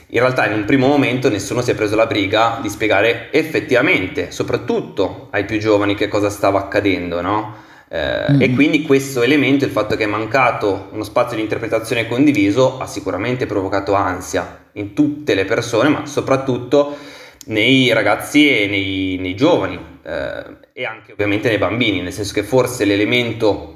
in 0.07 0.19
realtà 0.21 0.47
in 0.47 0.53
un 0.53 0.63
primo 0.63 0.88
momento 0.88 1.29
nessuno 1.29 1.62
si 1.62 1.71
è 1.71 1.75
preso 1.75 1.97
la 1.97 2.05
briga 2.05 2.59
di 2.62 2.69
spiegare 2.69 3.33
effettivamente, 3.33 4.31
soprattutto 4.31 5.27
ai 5.31 5.43
più 5.43 5.59
giovani, 5.59 5.93
che 5.93 6.07
cosa 6.07 6.29
stava 6.29 6.57
accadendo, 6.59 7.19
no? 7.19 7.65
Eh, 7.89 8.34
mm. 8.34 8.41
E 8.41 8.53
quindi 8.53 8.82
questo 8.82 9.22
elemento, 9.22 9.65
il 9.65 9.72
fatto 9.72 9.96
che 9.96 10.03
è 10.03 10.08
mancato 10.08 10.89
uno 10.91 11.03
spazio 11.03 11.36
di 11.38 11.44
interpretazione 11.44 12.08
condiviso, 12.08 12.79
ha 12.79 12.86
sicuramente 12.86 13.46
provocato 13.46 13.94
ansia 13.94 14.65
in 14.74 14.94
tutte 14.94 15.34
le 15.34 15.46
persone, 15.46 15.89
ma 15.89 16.06
soprattutto 16.06 16.98
nei 17.46 17.91
ragazzi 17.94 18.50
e 18.50 18.67
nei, 18.67 19.17
nei 19.20 19.36
giovani 19.36 19.79
eh, 20.03 20.44
e 20.74 20.86
anche 20.86 21.13
ovviamente 21.13 21.48
nei 21.48 21.58
bambini, 21.58 22.01
nel 22.01 22.13
senso 22.13 22.34
che 22.34 22.44
forse 22.44 22.86
l'elemento 22.86 23.74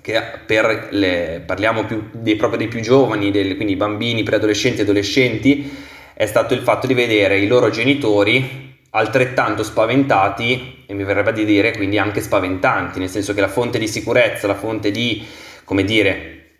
che 0.00 0.20
per 0.46 0.88
le, 0.90 1.42
parliamo 1.46 1.84
più 1.84 2.08
dei, 2.12 2.36
proprio 2.36 2.58
dei 2.58 2.68
più 2.68 2.80
giovani, 2.80 3.30
del, 3.30 3.54
quindi 3.54 3.76
bambini, 3.76 4.22
preadolescenti 4.22 4.80
e 4.80 4.82
adolescenti, 4.82 5.70
è 6.14 6.26
stato 6.26 6.54
il 6.54 6.60
fatto 6.60 6.86
di 6.86 6.94
vedere 6.94 7.38
i 7.38 7.46
loro 7.46 7.70
genitori 7.70 8.61
altrettanto 8.94 9.62
spaventati 9.62 10.84
e 10.86 10.94
mi 10.94 11.04
verrebbe 11.04 11.32
di 11.32 11.44
dire 11.44 11.72
quindi 11.72 11.98
anche 11.98 12.20
spaventanti, 12.20 12.98
nel 12.98 13.08
senso 13.08 13.34
che 13.34 13.40
la 13.40 13.48
fonte 13.48 13.78
di 13.78 13.88
sicurezza, 13.88 14.46
la 14.46 14.54
fonte 14.54 14.90
di, 14.90 15.24
come 15.64 15.84
dire, 15.84 16.58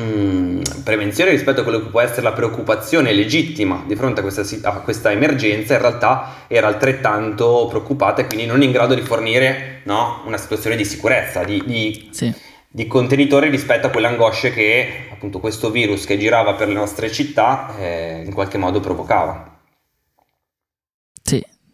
mm, 0.00 0.62
prevenzione 0.84 1.30
rispetto 1.30 1.60
a 1.60 1.62
quello 1.64 1.80
che 1.80 1.90
può 1.90 2.00
essere 2.00 2.22
la 2.22 2.32
preoccupazione 2.32 3.12
legittima 3.12 3.82
di 3.86 3.96
fronte 3.96 4.20
a 4.20 4.22
questa, 4.22 4.44
a 4.68 4.80
questa, 4.80 5.10
emergenza, 5.10 5.74
in 5.74 5.80
realtà 5.80 6.44
era 6.46 6.68
altrettanto 6.68 7.66
preoccupata 7.68 8.22
e 8.22 8.26
quindi 8.26 8.46
non 8.46 8.62
in 8.62 8.70
grado 8.70 8.94
di 8.94 9.02
fornire 9.02 9.80
no, 9.84 10.22
una 10.24 10.38
situazione 10.38 10.76
di 10.76 10.84
sicurezza, 10.84 11.42
di, 11.42 11.64
di, 11.66 12.08
sì. 12.12 12.32
di, 12.68 12.86
contenitore 12.86 13.50
rispetto 13.50 13.88
a 13.88 13.90
quelle 13.90 14.06
angosce 14.06 14.52
che 14.52 15.08
appunto 15.10 15.40
questo 15.40 15.70
virus 15.70 16.04
che 16.04 16.16
girava 16.16 16.54
per 16.54 16.68
le 16.68 16.74
nostre 16.74 17.10
città 17.10 17.74
eh, 17.76 18.22
in 18.24 18.32
qualche 18.32 18.58
modo 18.58 18.78
provocava. 18.78 19.51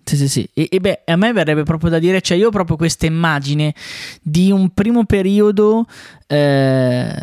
Sì, 0.09 0.17
sì, 0.17 0.29
sì. 0.29 0.49
E, 0.55 0.69
e, 0.71 0.81
beh, 0.81 1.03
a 1.05 1.17
me 1.17 1.35
verrebbe 1.35 1.65
proprio 1.65 1.91
da 1.91 1.99
dire, 1.99 2.23
cioè 2.23 2.39
io 2.39 2.47
ho 2.47 2.51
proprio 2.51 2.79
questa 2.79 3.05
immagine 3.05 3.75
di 4.23 4.51
un 4.51 4.71
primo 4.71 5.05
periodo 5.05 5.85
eh, 6.27 7.15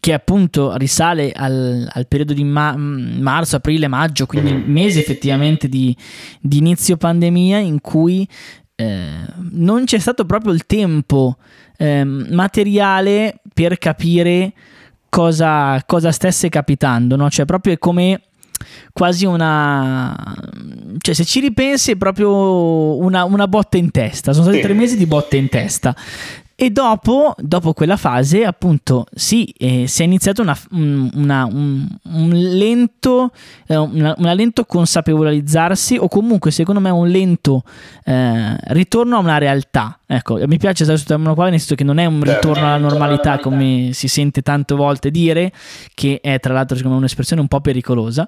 che 0.00 0.12
appunto 0.14 0.74
risale 0.78 1.32
al, 1.32 1.86
al 1.92 2.06
periodo 2.06 2.32
di 2.32 2.42
ma- 2.44 2.74
marzo, 2.78 3.56
aprile, 3.56 3.88
maggio, 3.88 4.24
quindi 4.24 4.54
mesi 4.54 4.98
effettivamente 5.00 5.68
di, 5.68 5.94
di 6.40 6.56
inizio 6.56 6.96
pandemia 6.96 7.58
in 7.58 7.82
cui 7.82 8.26
eh, 8.74 9.26
non 9.50 9.84
c'è 9.84 9.98
stato 9.98 10.24
proprio 10.24 10.54
il 10.54 10.64
tempo 10.64 11.36
eh, 11.76 12.04
materiale 12.04 13.42
per 13.52 13.76
capire 13.76 14.54
cosa, 15.10 15.82
cosa 15.84 16.10
stesse 16.10 16.48
capitando, 16.48 17.16
no? 17.16 17.28
Cioè 17.28 17.44
proprio 17.44 17.74
è 17.74 17.78
come 17.78 18.22
quasi 18.92 19.24
una... 19.24 20.34
cioè 20.98 21.14
se 21.14 21.24
ci 21.24 21.40
ripensi 21.40 21.92
è 21.92 21.96
proprio 21.96 22.96
una, 22.98 23.24
una 23.24 23.46
botta 23.48 23.76
in 23.76 23.90
testa, 23.90 24.32
sono 24.32 24.44
stati 24.44 24.60
tre 24.60 24.72
mesi 24.74 24.96
di 24.96 25.06
botte 25.06 25.36
in 25.36 25.48
testa. 25.48 25.94
E 26.62 26.68
dopo, 26.68 27.34
dopo, 27.38 27.72
quella 27.72 27.96
fase, 27.96 28.44
appunto, 28.44 29.06
sì, 29.14 29.46
eh, 29.56 29.86
si 29.86 30.02
è 30.02 30.04
iniziato 30.04 30.42
una, 30.42 30.54
una, 30.72 31.46
un, 31.46 31.88
un, 32.02 32.28
lento, 32.28 33.30
eh, 33.66 33.76
una, 33.76 34.14
una, 34.18 34.34
lento 34.34 34.66
consapevolizzarsi 34.66 35.96
o 35.98 36.06
comunque, 36.08 36.50
secondo 36.50 36.78
me, 36.78 36.90
un 36.90 37.08
lento 37.08 37.62
eh, 38.04 38.58
ritorno 38.74 39.16
a 39.16 39.20
una 39.20 39.38
realtà. 39.38 40.00
Ecco, 40.12 40.34
mi 40.34 40.58
piace 40.58 40.82
usare 40.82 40.98
questo 40.98 41.06
termine 41.06 41.34
qua, 41.34 41.44
nel 41.48 41.60
senso 41.60 41.76
che 41.76 41.84
non 41.84 41.98
è 41.98 42.04
un 42.04 42.20
certo. 42.24 42.48
ritorno 42.48 42.66
alla 42.66 42.78
normalità 42.78 43.38
come 43.38 43.90
si 43.92 44.08
sente 44.08 44.42
tante 44.42 44.74
volte 44.74 45.12
dire, 45.12 45.52
che 45.94 46.18
è 46.20 46.40
tra 46.40 46.52
l'altro 46.52 46.74
secondo 46.74 46.96
me 46.96 47.02
un'espressione 47.02 47.40
un 47.40 47.46
po' 47.46 47.60
pericolosa, 47.60 48.26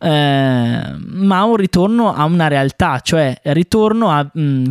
eh, 0.00 0.94
ma 0.98 1.42
un 1.42 1.56
ritorno 1.56 2.14
a 2.14 2.24
una 2.24 2.46
realtà, 2.46 3.00
cioè 3.00 3.38
ritorno 3.42 4.08
a... 4.08 4.22
Mh, 4.22 4.40
mm, 4.40 4.64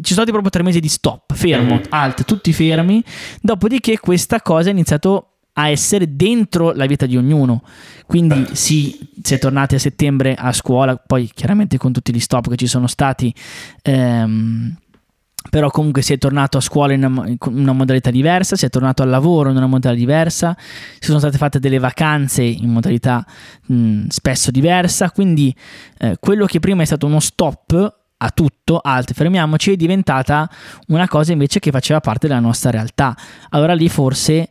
ci 0.00 0.14
sono 0.14 0.24
stati 0.24 0.30
proprio 0.30 0.50
tre 0.50 0.62
mesi 0.62 0.80
di 0.80 0.88
stop, 0.88 1.34
fermo, 1.34 1.74
mm. 1.74 1.92
Alt, 2.16 2.24
tutti 2.24 2.52
fermi, 2.52 3.02
dopodiché 3.40 3.98
questa 3.98 4.40
cosa 4.40 4.68
è 4.68 4.72
iniziato 4.72 5.32
a 5.58 5.68
essere 5.68 6.16
dentro 6.16 6.72
la 6.72 6.86
vita 6.86 7.06
di 7.06 7.16
ognuno. 7.16 7.62
Quindi 8.06 8.46
sì, 8.52 8.98
si 9.22 9.34
è 9.34 9.38
tornati 9.38 9.74
a 9.74 9.78
settembre 9.78 10.34
a 10.34 10.52
scuola, 10.52 10.96
poi 10.96 11.30
chiaramente 11.32 11.78
con 11.78 11.92
tutti 11.92 12.12
gli 12.12 12.20
stop 12.20 12.48
che 12.48 12.56
ci 12.56 12.66
sono 12.66 12.86
stati. 12.86 13.34
Ehm, 13.82 14.76
però 15.48 15.70
comunque 15.70 16.02
si 16.02 16.12
è 16.12 16.18
tornato 16.18 16.58
a 16.58 16.60
scuola 16.60 16.92
in 16.92 17.04
una, 17.04 17.28
in 17.28 17.36
una, 17.40 17.72
modalità 17.72 18.10
diversa, 18.10 18.56
si 18.56 18.66
è 18.66 18.68
tornato 18.68 19.04
al 19.04 19.08
lavoro 19.08 19.50
in 19.50 19.56
una 19.56 19.68
modalità 19.68 19.94
diversa, 19.94 20.56
si 20.58 21.06
sono 21.06 21.20
state 21.20 21.38
fatte 21.38 21.60
delle 21.60 21.78
vacanze 21.78 22.42
in 22.42 22.68
modalità 22.68 23.24
mh, 23.66 24.06
spesso 24.08 24.50
diversa, 24.50 25.12
quindi 25.12 25.54
eh, 25.98 26.16
quello 26.18 26.46
che 26.46 26.58
prima 26.58 26.82
è 26.82 26.84
stato 26.84 27.06
uno 27.06 27.20
stop 27.20 28.05
a 28.18 28.30
tutto, 28.30 28.80
alt, 28.82 29.12
fermiamoci, 29.12 29.72
è 29.72 29.76
diventata 29.76 30.48
una 30.88 31.08
cosa 31.08 31.32
invece 31.32 31.58
che 31.58 31.70
faceva 31.70 32.00
parte 32.00 32.28
della 32.28 32.40
nostra 32.40 32.70
realtà. 32.70 33.14
Allora 33.50 33.74
lì 33.74 33.88
forse 33.88 34.48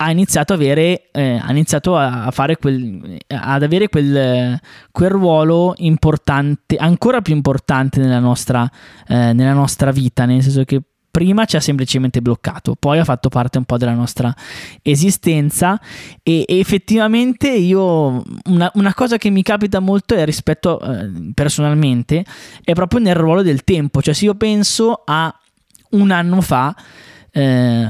ha 0.00 0.10
iniziato, 0.10 0.52
avere, 0.52 1.10
eh, 1.10 1.40
ha 1.42 1.50
iniziato 1.50 1.96
a 1.96 2.30
fare 2.30 2.56
quel, 2.56 3.18
ad 3.26 3.62
avere 3.62 3.88
quel, 3.88 4.60
quel, 4.92 5.10
ruolo 5.10 5.74
importante, 5.78 6.76
ancora 6.76 7.20
più 7.20 7.34
importante 7.34 8.00
nella 8.00 8.20
nostra, 8.20 8.70
eh, 9.08 9.32
nella 9.32 9.54
nostra 9.54 9.90
vita, 9.90 10.24
nel 10.24 10.42
senso 10.42 10.64
che 10.64 10.80
prima 11.10 11.44
ci 11.44 11.56
ha 11.56 11.60
semplicemente 11.60 12.20
bloccato, 12.20 12.76
poi 12.78 12.98
ha 12.98 13.04
fatto 13.04 13.28
parte 13.28 13.58
un 13.58 13.64
po' 13.64 13.76
della 13.76 13.94
nostra 13.94 14.34
esistenza 14.82 15.80
e, 16.22 16.44
e 16.46 16.58
effettivamente 16.58 17.50
io 17.50 18.22
una, 18.44 18.70
una, 18.74 18.94
cosa 18.94 19.16
che 19.16 19.30
mi 19.30 19.42
capita 19.42 19.80
molto 19.80 20.14
è 20.14 20.24
rispetto 20.24 20.80
eh, 20.80 21.32
personalmente 21.34 22.24
è 22.62 22.72
proprio 22.72 23.00
nel 23.00 23.14
ruolo 23.14 23.42
del 23.42 23.64
tempo, 23.64 24.02
cioè 24.02 24.14
se 24.14 24.26
io 24.26 24.34
penso 24.34 25.02
a 25.04 25.34
un 25.90 26.10
anno 26.10 26.40
fa 26.40 26.74
eh, 27.30 27.88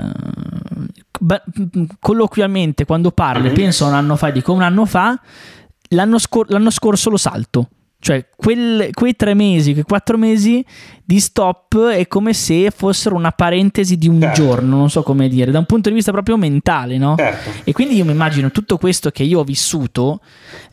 colloquialmente 1.98 2.84
quando 2.84 3.10
parlo, 3.10 3.50
penso 3.52 3.84
a 3.84 3.88
un 3.88 3.94
anno 3.94 4.16
fa, 4.16 4.30
dico 4.30 4.52
un 4.52 4.62
anno 4.62 4.84
fa, 4.84 5.18
l'anno, 5.88 6.18
scor- 6.18 6.50
l'anno 6.50 6.70
scorso 6.70 7.10
lo 7.10 7.16
salto. 7.16 7.68
Cioè, 8.00 8.28
quel, 8.36 8.90
quei 8.92 9.16
tre 9.16 9.34
mesi, 9.34 9.72
quei 9.72 9.82
quattro 9.82 10.16
mesi 10.16 10.64
di 11.04 11.18
stop 11.18 11.88
è 11.88 12.06
come 12.06 12.32
se 12.32 12.70
fossero 12.70 13.16
una 13.16 13.32
parentesi 13.32 13.96
di 13.96 14.06
un 14.06 14.20
certo. 14.20 14.40
giorno, 14.40 14.76
non 14.76 14.88
so 14.88 15.02
come 15.02 15.28
dire, 15.28 15.50
da 15.50 15.58
un 15.58 15.66
punto 15.66 15.88
di 15.88 15.96
vista 15.96 16.12
proprio 16.12 16.36
mentale, 16.36 16.96
no? 16.96 17.16
Certo. 17.16 17.50
E 17.64 17.72
quindi 17.72 17.96
io 17.96 18.04
mi 18.04 18.12
immagino 18.12 18.52
tutto 18.52 18.78
questo 18.78 19.10
che 19.10 19.24
io 19.24 19.40
ho 19.40 19.44
vissuto 19.44 20.20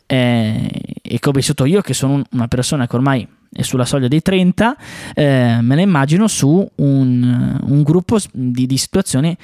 eh, 0.06 0.70
e 1.02 1.18
che 1.18 1.28
ho 1.28 1.32
vissuto 1.32 1.64
io, 1.64 1.80
che 1.80 1.94
sono 1.94 2.22
una 2.30 2.46
persona 2.46 2.86
che 2.86 2.94
ormai 2.94 3.26
è 3.52 3.62
sulla 3.62 3.84
soglia 3.84 4.08
dei 4.08 4.22
30, 4.22 4.76
eh, 5.14 5.58
me 5.62 5.74
la 5.74 5.80
immagino 5.80 6.28
su 6.28 6.68
un, 6.76 7.60
un 7.60 7.82
gruppo 7.82 8.18
di, 8.32 8.66
di 8.66 8.76
situazioni 8.76 9.36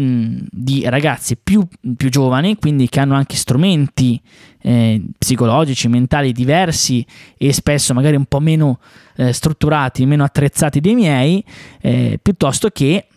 di 0.00 0.88
ragazzi 0.88 1.36
più, 1.36 1.66
più, 1.96 2.08
giovani, 2.08 2.56
quindi 2.56 2.88
che 2.88 3.00
hanno 3.00 3.16
anche 3.16 3.34
strumenti 3.34 4.20
eh, 4.62 5.02
psicologici, 5.18 5.88
mentali 5.88 6.32
diversi 6.32 7.04
e 7.36 7.52
spesso 7.52 7.94
magari 7.94 8.14
un 8.14 8.26
po' 8.26 8.38
meno 8.38 8.78
eh, 9.16 9.32
strutturati, 9.32 10.06
meno 10.06 10.22
attrezzati 10.22 10.80
dei 10.80 10.94
miei, 10.94 11.44
eh, 11.80 12.20
piuttosto 12.22 12.68
che 12.70 13.08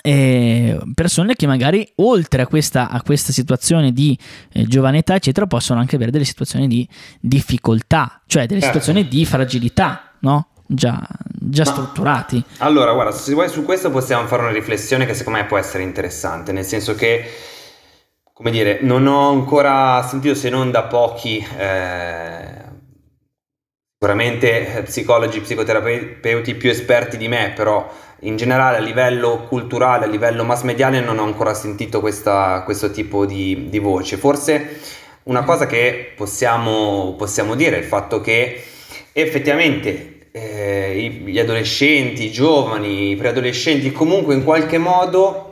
eh, 0.00 0.80
persone 0.94 1.34
che 1.34 1.46
magari 1.46 1.86
oltre 1.96 2.42
a 2.42 2.46
questa, 2.46 2.88
a 2.88 3.02
questa 3.02 3.30
situazione 3.30 3.92
di 3.92 4.16
eh, 4.52 4.64
giovane 4.64 4.98
età 4.98 5.14
eccetera 5.14 5.46
possono 5.46 5.80
anche 5.80 5.96
avere 5.96 6.10
delle 6.10 6.24
situazioni 6.24 6.66
di 6.66 6.88
difficoltà 7.20 8.22
cioè 8.26 8.46
delle 8.46 8.60
certo. 8.62 8.80
situazioni 8.80 9.06
di 9.06 9.26
fragilità 9.26 10.14
no? 10.20 10.51
Già, 10.74 11.00
già 11.24 11.64
strutturati 11.64 12.42
allora 12.58 12.92
guarda 12.92 13.12
se 13.12 13.32
vuoi 13.34 13.48
su 13.48 13.64
questo 13.64 13.90
possiamo 13.90 14.26
fare 14.26 14.42
una 14.42 14.52
riflessione 14.52 15.06
che 15.06 15.14
secondo 15.14 15.38
me 15.38 15.46
può 15.46 15.58
essere 15.58 15.82
interessante 15.82 16.52
nel 16.52 16.64
senso 16.64 16.94
che 16.94 17.30
come 18.32 18.50
dire 18.50 18.78
non 18.82 19.06
ho 19.06 19.30
ancora 19.30 20.02
sentito 20.08 20.34
se 20.34 20.48
non 20.48 20.70
da 20.70 20.84
pochi 20.84 21.44
eh, 21.58 22.70
sicuramente 23.92 24.82
psicologi 24.84 25.40
psicoterapeuti 25.40 26.54
più 26.54 26.70
esperti 26.70 27.16
di 27.16 27.28
me 27.28 27.52
però 27.54 27.88
in 28.22 28.36
generale 28.36 28.76
a 28.76 28.80
livello 28.80 29.46
culturale, 29.48 30.04
a 30.04 30.08
livello 30.08 30.44
mass 30.44 30.62
mediale 30.62 31.00
non 31.00 31.18
ho 31.18 31.24
ancora 31.24 31.54
sentito 31.54 32.00
questa, 32.00 32.62
questo 32.64 32.90
tipo 32.90 33.26
di, 33.26 33.68
di, 33.68 33.78
voce. 33.78 34.16
Forse 34.16 34.78
una 35.24 35.42
cosa 35.42 35.66
che 35.66 36.12
possiamo, 36.16 37.14
possiamo 37.16 37.54
dire 37.54 37.76
è 37.76 37.80
il 37.80 37.84
fatto 37.84 38.20
che 38.20 38.62
effettivamente 39.12 40.11
eh, 40.32 41.22
gli 41.24 41.38
adolescenti, 41.38 42.24
i 42.24 42.32
giovani, 42.32 43.10
i 43.10 43.16
preadolescenti 43.16 43.92
comunque 43.92 44.34
in 44.34 44.42
qualche 44.42 44.78
modo 44.78 45.48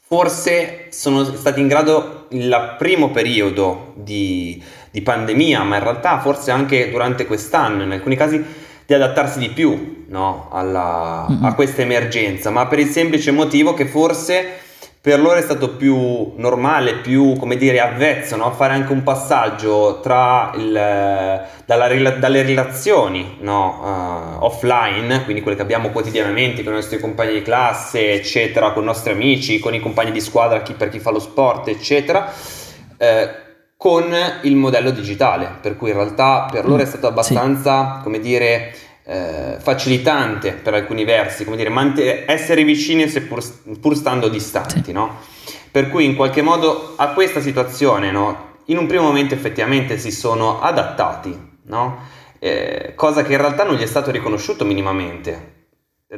forse 0.00 0.88
sono 0.90 1.24
stati 1.24 1.60
in 1.60 1.68
grado 1.68 2.26
il 2.30 2.76
primo 2.78 3.10
periodo 3.10 3.94
di, 3.96 4.62
di 4.90 5.00
pandemia, 5.00 5.62
ma 5.62 5.76
in 5.76 5.82
realtà 5.82 6.20
forse 6.20 6.50
anche 6.50 6.90
durante 6.90 7.24
quest'anno, 7.24 7.82
in 7.82 7.92
alcuni 7.92 8.14
casi 8.14 8.44
di 8.84 8.92
adattarsi 8.94 9.38
di 9.38 9.48
più 9.48 10.04
no? 10.12 10.48
Alla, 10.52 11.26
a 11.40 11.54
questa 11.54 11.82
emergenza, 11.82 12.50
ma 12.50 12.66
per 12.66 12.78
il 12.78 12.88
semplice 12.88 13.30
motivo 13.30 13.74
che 13.74 13.86
forse 13.86 14.60
per 15.02 15.18
loro 15.18 15.34
è 15.34 15.42
stato 15.42 15.70
più 15.74 16.34
normale, 16.36 16.98
più 16.98 17.34
come 17.36 17.56
dire 17.56 17.80
avvezzo, 17.80 18.36
no? 18.36 18.52
fare 18.52 18.74
anche 18.74 18.92
un 18.92 19.02
passaggio 19.02 19.98
tra 20.00 20.52
il, 20.54 20.70
dalla, 21.64 22.10
dalle 22.12 22.42
relazioni 22.42 23.38
no? 23.40 24.38
uh, 24.38 24.44
offline, 24.44 25.24
quindi 25.24 25.42
quelle 25.42 25.56
che 25.56 25.62
abbiamo 25.62 25.90
quotidianamente 25.90 26.62
con 26.62 26.74
i 26.74 26.76
nostri 26.76 27.00
compagni 27.00 27.32
di 27.32 27.42
classe, 27.42 28.12
eccetera, 28.12 28.70
con 28.70 28.84
i 28.84 28.86
nostri 28.86 29.10
amici, 29.10 29.58
con 29.58 29.74
i 29.74 29.80
compagni 29.80 30.12
di 30.12 30.20
squadra, 30.20 30.62
chi, 30.62 30.74
per 30.74 30.88
chi 30.88 31.00
fa 31.00 31.10
lo 31.10 31.18
sport, 31.18 31.66
eccetera. 31.66 32.32
Eh, 32.96 33.40
con 33.76 34.14
il 34.42 34.54
modello 34.54 34.92
digitale, 34.92 35.56
per 35.60 35.76
cui 35.76 35.90
in 35.90 35.96
realtà 35.96 36.46
per 36.48 36.64
loro 36.64 36.80
è 36.80 36.86
stato 36.86 37.08
abbastanza, 37.08 37.96
sì. 37.96 38.02
come 38.04 38.20
dire, 38.20 38.72
eh, 39.04 39.56
facilitante 39.58 40.52
per 40.52 40.74
alcuni 40.74 41.04
versi, 41.04 41.44
come 41.44 41.56
dire, 41.56 41.68
mant- 41.68 41.98
essere 41.98 42.64
vicini 42.64 43.08
seppur 43.08 43.42
pur 43.80 43.96
stando 43.96 44.28
distanti, 44.28 44.82
sì. 44.84 44.92
no? 44.92 45.18
Per 45.70 45.88
cui 45.88 46.04
in 46.04 46.14
qualche 46.14 46.42
modo 46.42 46.94
a 46.96 47.08
questa 47.08 47.40
situazione, 47.40 48.10
no? 48.10 48.50
In 48.66 48.78
un 48.78 48.86
primo 48.86 49.04
momento 49.04 49.34
effettivamente 49.34 49.98
si 49.98 50.10
sono 50.10 50.60
adattati, 50.60 51.36
no? 51.64 51.98
Eh, 52.38 52.92
cosa 52.94 53.22
che 53.22 53.32
in 53.32 53.38
realtà 53.38 53.64
non 53.64 53.76
gli 53.76 53.82
è 53.82 53.86
stato 53.86 54.10
riconosciuto 54.10 54.64
minimamente 54.64 55.66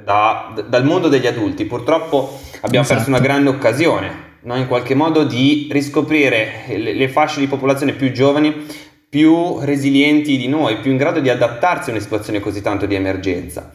da, 0.02 0.52
d- 0.54 0.64
dal 0.64 0.84
mondo 0.84 1.08
degli 1.08 1.26
adulti. 1.26 1.64
Purtroppo 1.64 2.40
abbiamo 2.60 2.84
esatto. 2.84 2.94
perso 2.94 3.08
una 3.08 3.20
grande 3.20 3.50
occasione 3.50 4.32
no? 4.44 4.56
in 4.56 4.66
qualche 4.66 4.94
modo 4.94 5.24
di 5.24 5.68
riscoprire 5.70 6.64
le, 6.68 6.94
le 6.94 7.08
fasce 7.08 7.40
di 7.40 7.46
popolazione 7.46 7.92
più 7.92 8.10
giovani 8.12 8.66
più 9.14 9.60
resilienti 9.60 10.36
di 10.36 10.48
noi, 10.48 10.78
più 10.78 10.90
in 10.90 10.96
grado 10.96 11.20
di 11.20 11.30
adattarsi 11.30 11.90
a 11.90 11.92
una 11.92 12.02
situazione 12.02 12.40
così 12.40 12.60
tanto 12.62 12.84
di 12.84 12.96
emergenza. 12.96 13.70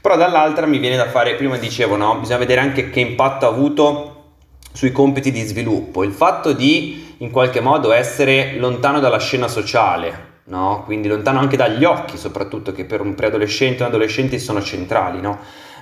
Però 0.00 0.16
dall'altra 0.16 0.66
mi 0.66 0.78
viene 0.78 0.96
da 0.96 1.08
fare, 1.08 1.36
prima 1.36 1.56
dicevo, 1.58 1.94
no? 1.94 2.16
bisogna 2.18 2.38
vedere 2.38 2.60
anche 2.60 2.90
che 2.90 2.98
impatto 2.98 3.46
ha 3.46 3.50
avuto 3.50 4.32
sui 4.72 4.90
compiti 4.90 5.30
di 5.30 5.42
sviluppo, 5.42 6.02
il 6.02 6.10
fatto 6.10 6.52
di 6.52 7.14
in 7.18 7.30
qualche 7.30 7.60
modo 7.60 7.92
essere 7.92 8.56
lontano 8.56 8.98
dalla 8.98 9.20
scena 9.20 9.46
sociale, 9.46 10.40
no? 10.46 10.82
quindi 10.86 11.06
lontano 11.06 11.38
anche 11.38 11.56
dagli 11.56 11.84
occhi, 11.84 12.16
soprattutto 12.16 12.72
che 12.72 12.84
per 12.84 13.00
un 13.00 13.14
preadolescente 13.14 13.76
e 13.76 13.82
un 13.82 13.90
adolescente 13.90 14.40
sono 14.40 14.60
centrali. 14.60 15.20
No? 15.20 15.38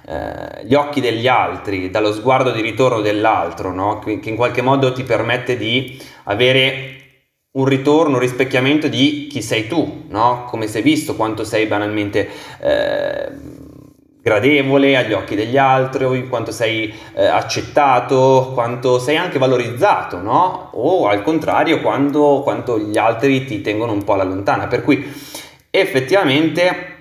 Eh, 0.06 0.66
gli 0.66 0.74
occhi 0.74 1.00
degli 1.00 1.26
altri, 1.26 1.88
dallo 1.88 2.12
sguardo 2.12 2.50
di 2.50 2.61
ritorno 2.61 3.00
dell'altro, 3.00 3.72
no? 3.72 4.00
che, 4.00 4.20
in 4.22 4.37
qualche 4.37 4.61
modo 4.61 4.92
ti 4.92 5.02
permette 5.02 5.56
di 5.56 5.98
avere 6.24 6.98
un 7.59 7.64
ritorno, 7.64 8.14
un 8.14 8.21
rispecchiamento 8.21 8.88
di 8.88 9.27
chi 9.29 9.42
sei 9.42 9.66
tu, 9.66 10.05
no? 10.09 10.44
come 10.49 10.68
sei 10.68 10.83
visto, 10.83 11.16
quanto 11.16 11.42
sei 11.44 11.66
banalmente 11.66 12.29
eh, 12.61 13.29
gradevole 14.23 14.97
agli 14.97 15.12
occhi 15.12 15.35
degli 15.35 15.57
altri, 15.57 16.29
quanto 16.29 16.53
sei 16.53 16.94
eh, 17.14 17.27
accettato, 17.27 18.53
quanto 18.55 19.01
sei 19.01 19.16
anche 19.16 19.38
valorizzato, 19.38 20.21
no? 20.21 20.71
o 20.73 21.09
al 21.09 21.23
contrario 21.23 21.81
quando, 21.81 22.42
quanto 22.42 22.79
gli 22.79 22.97
altri 22.97 23.44
ti 23.44 23.61
tengono 23.61 23.92
un 23.92 24.05
po' 24.05 24.12
alla 24.12 24.25
lontana. 24.25 24.68
Per 24.68 24.83
cui 24.83 25.05
effettivamente 25.71 26.97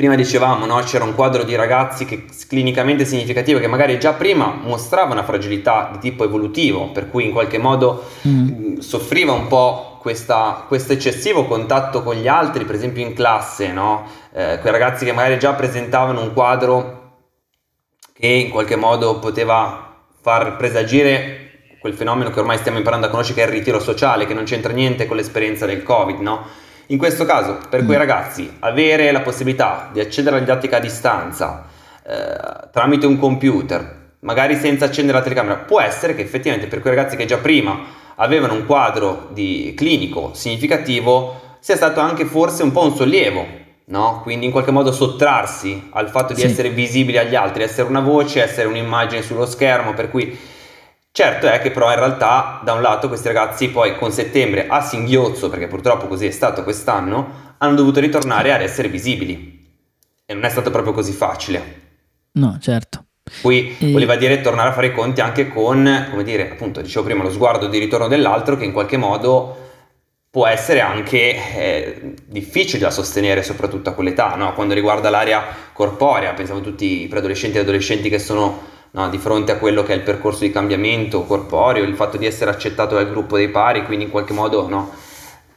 Prima 0.00 0.14
dicevamo, 0.14 0.64
no? 0.64 0.78
c'era 0.78 1.04
un 1.04 1.14
quadro 1.14 1.42
di 1.42 1.54
ragazzi 1.54 2.06
che, 2.06 2.24
clinicamente 2.48 3.04
significativo 3.04 3.58
che 3.58 3.66
magari 3.66 3.98
già 3.98 4.14
prima 4.14 4.46
mostrava 4.46 5.12
una 5.12 5.24
fragilità 5.24 5.90
di 5.92 5.98
tipo 5.98 6.24
evolutivo, 6.24 6.90
per 6.90 7.10
cui 7.10 7.26
in 7.26 7.32
qualche 7.32 7.58
modo 7.58 8.06
mm. 8.26 8.48
mm 8.48 8.78
soffriva 8.78 9.32
un 9.32 9.46
po' 9.46 9.98
questo 10.00 10.66
eccessivo 10.70 11.44
contatto 11.44 12.02
con 12.02 12.14
gli 12.14 12.28
altri, 12.28 12.64
per 12.64 12.76
esempio 12.76 13.02
in 13.02 13.12
classe, 13.12 13.72
no? 13.72 14.06
eh, 14.32 14.56
quei 14.62 14.72
ragazzi 14.72 15.04
che 15.04 15.12
magari 15.12 15.38
già 15.38 15.52
presentavano 15.52 16.22
un 16.22 16.32
quadro 16.32 17.18
che 18.14 18.26
in 18.26 18.48
qualche 18.48 18.76
modo 18.76 19.18
poteva 19.18 20.06
far 20.22 20.56
presagire 20.56 21.76
quel 21.78 21.92
fenomeno 21.92 22.30
che 22.30 22.40
ormai 22.40 22.56
stiamo 22.56 22.78
imparando 22.78 23.04
a 23.04 23.10
conoscere 23.10 23.36
che 23.36 23.44
è 23.44 23.48
il 23.48 23.58
ritiro 23.58 23.78
sociale, 23.78 24.24
che 24.24 24.32
non 24.32 24.44
c'entra 24.44 24.72
niente 24.72 25.04
con 25.04 25.18
l'esperienza 25.18 25.66
del 25.66 25.82
Covid, 25.82 26.20
no? 26.20 26.68
In 26.90 26.98
questo 26.98 27.24
caso, 27.24 27.58
per 27.68 27.84
quei 27.84 27.96
mm. 27.96 28.00
ragazzi, 28.00 28.56
avere 28.60 29.12
la 29.12 29.20
possibilità 29.20 29.90
di 29.92 30.00
accedere 30.00 30.36
alla 30.36 30.44
didattica 30.44 30.78
a 30.78 30.80
distanza 30.80 31.66
eh, 32.04 32.68
tramite 32.72 33.06
un 33.06 33.16
computer, 33.16 33.98
magari 34.20 34.56
senza 34.56 34.86
accendere 34.86 35.18
la 35.18 35.22
telecamera, 35.22 35.56
può 35.56 35.80
essere 35.80 36.16
che 36.16 36.22
effettivamente 36.22 36.66
per 36.66 36.80
quei 36.80 36.94
ragazzi 36.94 37.16
che 37.16 37.26
già 37.26 37.38
prima 37.38 37.78
avevano 38.16 38.54
un 38.54 38.66
quadro 38.66 39.28
di 39.32 39.72
clinico 39.76 40.32
significativo 40.34 41.56
sia 41.60 41.76
stato 41.76 42.00
anche 42.00 42.24
forse 42.24 42.64
un 42.64 42.72
po' 42.72 42.82
un 42.82 42.96
sollievo, 42.96 43.46
no? 43.84 44.20
Quindi 44.22 44.46
in 44.46 44.50
qualche 44.50 44.72
modo 44.72 44.90
sottrarsi 44.90 45.90
al 45.92 46.08
fatto 46.08 46.32
di 46.32 46.40
sì. 46.40 46.46
essere 46.46 46.70
visibili 46.70 47.18
agli 47.18 47.36
altri, 47.36 47.62
essere 47.62 47.88
una 47.88 48.00
voce, 48.00 48.42
essere 48.42 48.66
un'immagine 48.66 49.22
sullo 49.22 49.46
schermo, 49.46 49.94
per 49.94 50.10
cui 50.10 50.36
Certo 51.12 51.46
è 51.48 51.60
che 51.60 51.72
però 51.72 51.90
in 51.90 51.96
realtà 51.96 52.60
da 52.62 52.72
un 52.72 52.82
lato 52.82 53.08
questi 53.08 53.26
ragazzi 53.26 53.68
poi 53.68 53.96
con 53.96 54.12
settembre 54.12 54.68
a 54.68 54.80
singhiozzo, 54.80 55.48
perché 55.48 55.66
purtroppo 55.66 56.06
così 56.06 56.26
è 56.26 56.30
stato 56.30 56.62
quest'anno, 56.62 57.54
hanno 57.58 57.74
dovuto 57.74 57.98
ritornare 57.98 58.52
ad 58.52 58.62
essere 58.62 58.88
visibili. 58.88 59.58
E 60.24 60.34
non 60.34 60.44
è 60.44 60.48
stato 60.48 60.70
proprio 60.70 60.92
così 60.92 61.12
facile. 61.12 61.88
No, 62.32 62.56
certo. 62.60 63.06
Qui 63.42 63.76
e... 63.78 63.90
voleva 63.90 64.14
dire 64.14 64.40
tornare 64.40 64.68
a 64.68 64.72
fare 64.72 64.88
i 64.88 64.92
conti 64.92 65.20
anche 65.20 65.48
con, 65.48 66.06
come 66.10 66.22
dire, 66.22 66.52
appunto, 66.52 66.80
dicevo 66.80 67.04
prima, 67.04 67.24
lo 67.24 67.30
sguardo 67.30 67.66
di 67.66 67.78
ritorno 67.78 68.06
dell'altro 68.06 68.56
che 68.56 68.64
in 68.64 68.72
qualche 68.72 68.96
modo 68.96 69.68
può 70.30 70.46
essere 70.46 70.80
anche 70.80 71.56
eh, 71.56 72.14
difficile 72.24 72.78
da 72.78 72.90
sostenere 72.90 73.42
soprattutto 73.42 73.90
a 73.90 73.94
quell'età, 73.94 74.36
no? 74.36 74.52
quando 74.54 74.74
riguarda 74.74 75.10
l'area 75.10 75.44
corporea, 75.72 76.34
pensiamo 76.34 76.60
a 76.60 76.62
tutti 76.62 77.02
i 77.02 77.08
preadolescenti 77.08 77.56
e 77.56 77.60
adolescenti 77.60 78.08
che 78.08 78.20
sono 78.20 78.78
no, 78.92 79.08
di 79.08 79.18
fronte 79.18 79.52
a 79.52 79.58
quello 79.58 79.82
che 79.82 79.92
è 79.92 79.96
il 79.96 80.02
percorso 80.02 80.40
di 80.40 80.50
cambiamento 80.50 81.24
corporeo, 81.24 81.84
il 81.84 81.94
fatto 81.94 82.16
di 82.16 82.26
essere 82.26 82.50
accettato 82.50 82.94
dal 82.94 83.10
gruppo 83.10 83.36
dei 83.36 83.48
pari, 83.48 83.84
quindi 83.84 84.06
in 84.06 84.10
qualche 84.10 84.32
modo 84.32 84.68
no, 84.68 84.90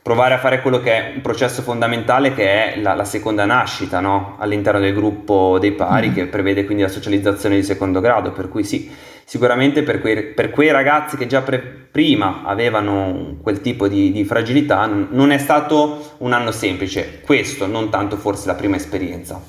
provare 0.02 0.34
a 0.34 0.38
fare 0.40 0.62
quello 0.62 0.82
che 0.82 0.92
è 0.92 1.12
un 1.16 1.22
processo 1.22 1.62
fondamentale 1.62 2.34
che 2.34 2.74
è 2.74 2.80
la, 2.80 2.94
la 2.94 3.06
seconda 3.06 3.46
nascita 3.46 4.02
no, 4.02 4.36
all'interno 4.38 4.80
del 4.80 4.94
gruppo 4.94 5.58
dei 5.60 5.72
pari, 5.72 6.10
mm. 6.10 6.14
che 6.14 6.26
prevede 6.26 6.66
quindi 6.66 6.84
la 6.84 6.90
socializzazione 6.90 7.56
di 7.56 7.64
secondo 7.64 8.02
grado, 8.02 8.32
per 8.32 8.50
cui 8.50 8.64
sì, 8.64 8.92
sicuramente 9.24 9.82
per 9.84 10.02
quei, 10.02 10.24
per 10.34 10.52
quei 10.52 10.72
ragazzi 10.72 11.18
che 11.18 11.26
già 11.26 11.42
pre- 11.42 11.60
prima 11.60 12.44
avevano 12.44 13.38
quel 13.42 13.62
tipo 13.62 13.88
di, 13.88 14.12
di 14.12 14.26
fragilità 14.26 14.86
non 14.86 15.32
è 15.32 15.38
stato 15.38 16.16
un 16.18 16.34
anno 16.34 16.52
semplice, 16.52 17.22
questo 17.22 17.66
non 17.66 17.90
tanto 17.90 18.18
forse 18.18 18.48
la 18.48 18.56
prima 18.56 18.76
esperienza. 18.76 19.42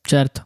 Certo. 0.00 0.44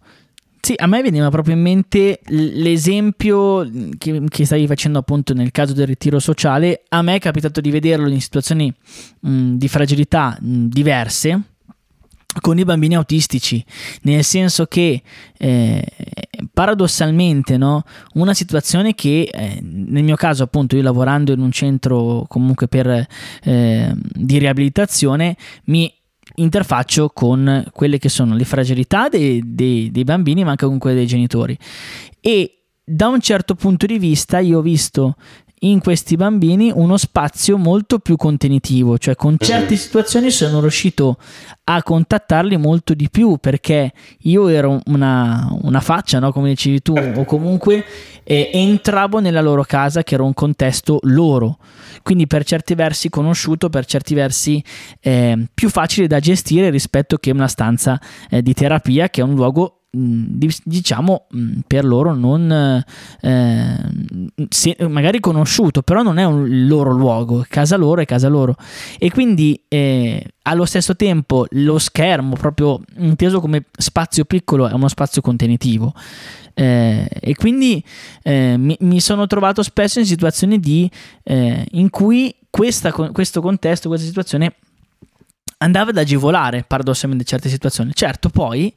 Sì, 0.61 0.75
a 0.77 0.87
me 0.87 1.03
veniva 1.03 1.31
proprio 1.31 1.55
in 1.55 1.63
mente 1.63 2.21
l'esempio 2.27 3.69
che, 3.97 4.23
che, 4.29 4.45
stavi 4.45 4.67
facendo 4.67 4.99
appunto 4.99 5.33
nel 5.33 5.51
caso 5.51 5.73
del 5.73 5.87
ritiro 5.87 6.19
sociale. 6.19 6.83
A 6.89 7.01
me 7.03 7.15
è 7.15 7.21
capitato 7.21 7.61
di 7.61 7.71
vederlo 7.71 8.09
in 8.09 8.21
situazioni 8.21 8.73
mh, 9.21 9.55
di 9.55 9.69
fragilità 9.69 10.37
mh, 10.41 10.65
diverse 10.67 11.43
con 12.41 12.59
i 12.59 12.65
bambini 12.65 12.95
autistici, 12.95 13.65
nel 14.03 14.23
senso 14.23 14.67
che 14.67 15.03
eh, 15.39 15.85
paradossalmente 16.53 17.57
no, 17.57 17.85
una 18.15 18.35
situazione 18.35 18.95
che 18.95 19.29
eh, 19.33 19.59
nel 19.63 20.05
mio 20.05 20.17
caso 20.17 20.43
appunto 20.43 20.77
io 20.77 20.83
lavorando 20.83 21.33
in 21.33 21.41
un 21.41 21.51
centro 21.51 22.25
comunque 22.29 22.69
per, 22.69 23.07
eh, 23.43 23.93
di 23.95 24.39
riabilitazione 24.39 25.37
mi 25.65 25.93
interfaccio 26.41 27.11
con 27.11 27.65
quelle 27.73 27.99
che 27.99 28.09
sono 28.09 28.35
le 28.35 28.45
fragilità 28.45 29.09
dei, 29.09 29.43
dei, 29.45 29.91
dei 29.91 30.05
bambini, 30.05 30.45
ma 30.45 30.51
anche 30.51 30.67
con 30.67 30.79
quelle 30.79 30.97
dei 30.97 31.07
genitori. 31.07 31.57
E 32.21 32.65
da 32.85 33.09
un 33.09 33.21
certo 33.21 33.55
punto 33.55 33.87
di 33.87 33.99
vista 33.99 34.39
io 34.39 34.59
ho 34.59 34.63
visto 34.63 35.17
in 35.61 35.81
questi 35.81 36.17
bambini 36.17 36.71
uno 36.75 36.97
spazio 36.97 37.57
molto 37.57 37.99
più 37.99 38.17
contenitivo, 38.17 38.99
cioè 38.99 39.15
con 39.15 39.37
certe 39.39 39.77
situazioni 39.77 40.31
sono 40.31 40.61
riuscito 40.61 41.17
a 41.65 41.83
contattarli 41.83 42.57
molto 42.57 42.95
di 42.95 43.09
più 43.11 43.37
perché 43.39 43.93
io 44.21 44.49
ero 44.49 44.81
una, 44.87 45.49
una 45.63 45.81
faccia, 45.81 46.19
no? 46.19 46.33
come 46.33 46.51
dicevi 46.51 46.81
tu, 46.83 46.95
o 46.97 47.25
comunque 47.25 47.85
eh, 48.25 48.51
entravo 48.53 49.21
nella 49.21 49.41
loro 49.41 49.63
casa 49.65 50.03
che 50.03 50.15
era 50.15 50.23
un 50.23 50.35
contesto 50.35 50.99
loro, 51.03 51.59
quindi 52.03 52.27
per 52.27 52.45
certi 52.45 52.75
versi 52.75 53.09
conosciuto, 53.09 53.69
per 53.69 53.85
certi 53.85 54.15
versi 54.15 54.63
eh, 55.01 55.47
più 55.53 55.69
facile 55.69 56.07
da 56.07 56.21
gestire 56.21 56.71
rispetto 56.71 57.17
che 57.19 57.31
una 57.31 57.49
stanza 57.49 58.01
eh, 58.31 58.43
di 58.43 58.55
terapia 58.55 59.09
che 59.09 59.21
è 59.21 59.25
un 59.25 59.35
luogo 59.35 59.78
diciamo 59.91 61.27
per 61.67 61.83
loro 61.83 62.15
non 62.15 62.85
eh, 63.23 63.91
se, 64.51 64.77
magari 64.87 65.19
conosciuto 65.19 65.81
però 65.81 66.03
non 66.03 66.19
è 66.19 66.25
un 66.25 66.67
loro 66.67 66.93
luogo 66.93 67.47
casa 67.49 67.77
loro 67.77 68.01
è 68.01 68.05
casa 68.05 68.29
loro. 68.29 68.55
E 68.99 69.11
quindi 69.11 69.61
eh, 69.69 70.25
allo 70.43 70.65
stesso 70.65 70.97
tempo 70.97 71.47
lo 71.51 71.79
schermo 71.79 72.35
proprio 72.35 72.81
inteso 72.97 73.41
come 73.41 73.65
spazio 73.77 74.25
piccolo 74.25 74.69
è 74.69 74.73
uno 74.73 74.89
spazio 74.89 75.21
contenitivo. 75.23 75.95
Eh, 76.55 77.09
e 77.21 77.35
quindi 77.37 77.83
eh, 78.23 78.57
mi, 78.59 78.77
mi, 78.81 79.01
sono 79.01 79.29
trovato 79.29 79.63
spesso 79.63 80.01
in 80.01 80.07
situazioni 80.07 80.59
di, 80.59 80.91
eh, 81.23 81.65
in 81.73 81.89
cui 81.89 82.35
questa, 82.51 82.91
questo 82.91 83.41
contesto 83.41 83.89
questa 83.89 84.07
situazione 84.07 84.55
andava 85.59 85.91
ad 85.91 85.99
agevolare 85.99 86.65
paradossalmente 86.67 87.25
certe 87.25 87.49
situazioni. 87.49 87.93
Certo, 87.95 88.29
poi 88.29 88.73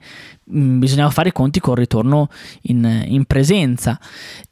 mh, 0.45 0.59
mm, 0.59 0.79
bisognava 0.79 1.09
fare 1.11 1.29
i 1.29 1.33
conti 1.33 1.59
con 1.59 1.73
il 1.73 1.79
ritorno 1.79 2.29
in, 2.63 3.03
in 3.07 3.25
presenza 3.25 3.99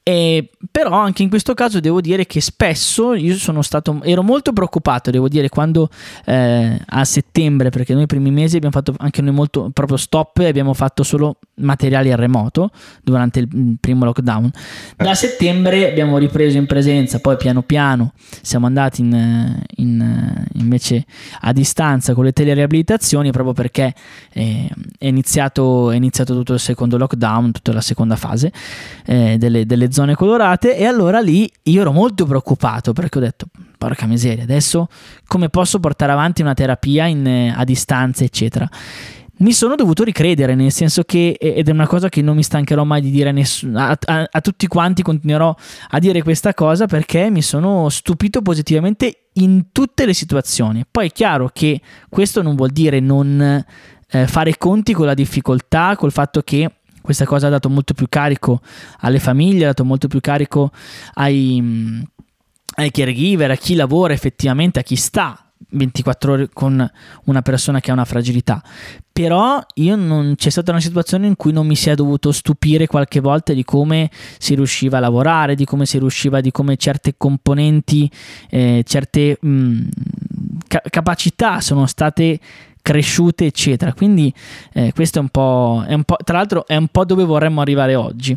e, 0.10 0.50
però 0.72 0.89
anche 0.93 1.22
in 1.22 1.30
questo 1.30 1.54
caso 1.54 1.80
devo 1.80 2.02
dire 2.02 2.26
che 2.26 2.41
spesso 2.41 3.13
io 3.13 3.36
sono 3.36 3.62
stato, 3.62 4.00
ero 4.02 4.24
molto 4.24 4.54
preoccupato, 4.54 5.12
devo 5.12 5.28
dire, 5.28 5.50
quando 5.50 5.88
eh, 6.26 6.82
a 6.84 7.06
settembre, 7.06 7.69
perché 7.69 7.93
noi 7.93 8.04
i 8.04 8.08
primi 8.08 8.32
mesi 8.32 8.56
abbiamo 8.56 8.74
fatto 8.74 8.95
anche 8.98 9.22
noi 9.22 9.36
molto 9.36 9.69
proprio 9.72 9.98
stop 9.98 10.39
e 10.39 10.48
abbiamo 10.48 10.74
fatto 10.74 11.04
solo 11.04 11.38
materiali 11.58 12.12
a 12.12 12.15
remoto 12.15 12.72
durante 13.04 13.39
il 13.41 13.78
primo 13.80 14.04
lockdown. 14.06 14.52
Da 14.95 15.13
settembre 15.13 15.88
abbiamo 15.88 16.17
ripreso 16.17 16.58
in 16.58 16.65
presenza, 16.65 17.19
poi 17.19 17.38
piano 17.38 17.62
piano 17.62 18.13
siamo 18.41 18.65
andati 18.65 19.02
in, 19.02 19.62
in, 19.76 20.45
invece 20.54 21.06
a 21.41 21.54
distanza 21.54 22.15
con 22.15 22.24
le 22.24 22.32
telereabilitazioni 22.32 23.30
proprio 23.30 23.54
perché 23.54 23.93
eh, 24.34 24.67
è, 24.98 25.06
iniziato, 25.06 25.91
è 25.91 25.95
iniziato 25.95 26.34
tutto 26.34 26.54
il 26.54 26.60
secondo 26.60 26.98
lockdown, 26.98 27.52
tutta 27.52 27.74
la 27.74 27.82
seconda 27.82 28.15
fase 28.15 28.52
eh, 29.06 29.38
delle, 29.38 29.67
delle 29.67 29.91
zone 29.91 29.98
zone 29.99 30.15
colorate 30.15 30.77
e 30.77 30.85
allora 30.85 31.19
lì 31.19 31.49
io 31.63 31.81
ero 31.81 31.91
molto 31.91 32.25
preoccupato 32.25 32.93
perché 32.93 33.17
ho 33.17 33.21
detto 33.21 33.47
porca 33.77 34.05
miseria 34.05 34.43
adesso 34.43 34.88
come 35.27 35.49
posso 35.49 35.79
portare 35.79 36.13
avanti 36.13 36.41
una 36.41 36.53
terapia 36.53 37.05
in, 37.05 37.27
eh, 37.27 37.53
a 37.55 37.65
distanza 37.65 38.23
eccetera 38.23 38.69
mi 39.39 39.53
sono 39.53 39.75
dovuto 39.75 40.03
ricredere, 40.03 40.53
nel 40.53 40.69
senso 40.69 41.03
che, 41.03 41.38
ed 41.39 41.69
è 41.69 41.71
una 41.71 41.88
cosa 41.88 42.09
che 42.09 42.21
non 42.21 42.35
mi 42.35 42.43
stancherò 42.43 42.83
mai 42.83 42.99
di 42.99 43.09
dire 43.09 43.29
a, 43.29 43.31
nessun, 43.31 43.73
a, 43.73 43.97
a, 43.97 44.27
a, 44.29 44.41
tutti 44.41 44.67
quanti, 44.67 45.01
continuerò 45.01 45.55
a 45.91 45.99
dire 45.99 46.21
questa 46.21 46.53
cosa 46.53 46.88
perché 46.88 47.29
mi 47.29 47.41
sono 47.41 47.88
stupito 47.88 48.41
positivamente 48.41 49.29
in 49.35 49.67
tutte 49.71 50.05
le 50.05 50.13
situazioni. 50.13 50.83
Poi 50.91 51.07
è 51.07 51.12
chiaro 51.13 51.49
che 51.53 51.79
questo 52.09 52.41
non 52.41 52.55
vuol 52.55 52.71
dire 52.71 52.99
non 52.99 53.63
eh, 54.12 54.27
fare 54.27 54.57
conti 54.57 54.91
con 54.91 55.05
la 55.05 55.13
difficoltà, 55.13 55.95
col 55.95 56.12
fatto 56.12 56.41
che 56.41 56.69
questa 57.10 57.26
cosa 57.26 57.48
ha 57.48 57.50
dato 57.50 57.72
molto 57.72 57.95
più 57.95 58.06
carico 58.08 58.62
alle 59.00 59.17
famiglie, 59.17 59.63
ha 59.63 59.69
dato 59.69 59.84
molto 59.84 60.08
più 60.08 60.19
carico 60.19 60.69
ai, 61.15 62.06
ai 62.76 62.91
caregiver, 62.91 63.50
a 63.50 63.56
chi 63.56 63.74
lavora 63.74 64.13
effettivamente, 64.13 64.78
a 64.78 64.84
chi 64.84 64.95
sta 64.95 65.43
24 65.69 66.32
ore 66.32 66.50
con 66.54 66.88
una 67.24 67.41
persona 67.41 67.80
che 67.80 67.89
ha 67.89 67.93
una 67.93 68.06
fragilità. 68.06 68.62
Però 69.12 69.60
io 69.74 69.95
non 69.95 70.36
c'è 70.38 70.52
stata 70.52 70.69
una 70.69 70.80
situazione 70.80 71.26
in 71.26 71.36
cui 71.36 71.52
non 71.52 71.65
mi 71.65 71.76
sia 71.76 71.95
dovuto 71.95 72.32
stupire 72.32 72.86
qualche 72.86 73.19
volta 73.19 73.54
di 73.54 73.63
come 73.63 74.12
si 74.38 74.54
riusciva 74.54 74.98
a 74.98 75.02
lavorare, 75.02 75.56
di 75.56 75.65
come 75.65 75.88
si 75.88 75.98
riusciva, 75.98 76.41
di 76.41 76.52
come 76.52 76.78
certe 76.78 77.15
componenti, 77.17 78.08
eh, 78.52 78.84
certe 78.86 79.36
mh, 79.41 79.80
ca- 80.67 80.84
capacità 80.88 81.60
sono 81.60 81.88
state 81.88 82.39
cresciute, 82.89 83.45
eccetera. 83.45 83.93
Quindi 83.93 84.34
eh, 84.73 84.91
questo 84.95 85.19
è 85.19 85.21
un, 85.21 85.30
po', 85.30 85.86
è 85.88 85.93
un 85.93 86.04
po', 86.04 86.17
tra 86.23 86.38
l'altro, 86.38 86.65
è 86.65 86.75
un 86.75 86.88
po' 86.88 87.06
dove 87.06 87.23
vorremmo 87.23 87.62
arrivare 87.62 87.93
oggi. 87.93 88.36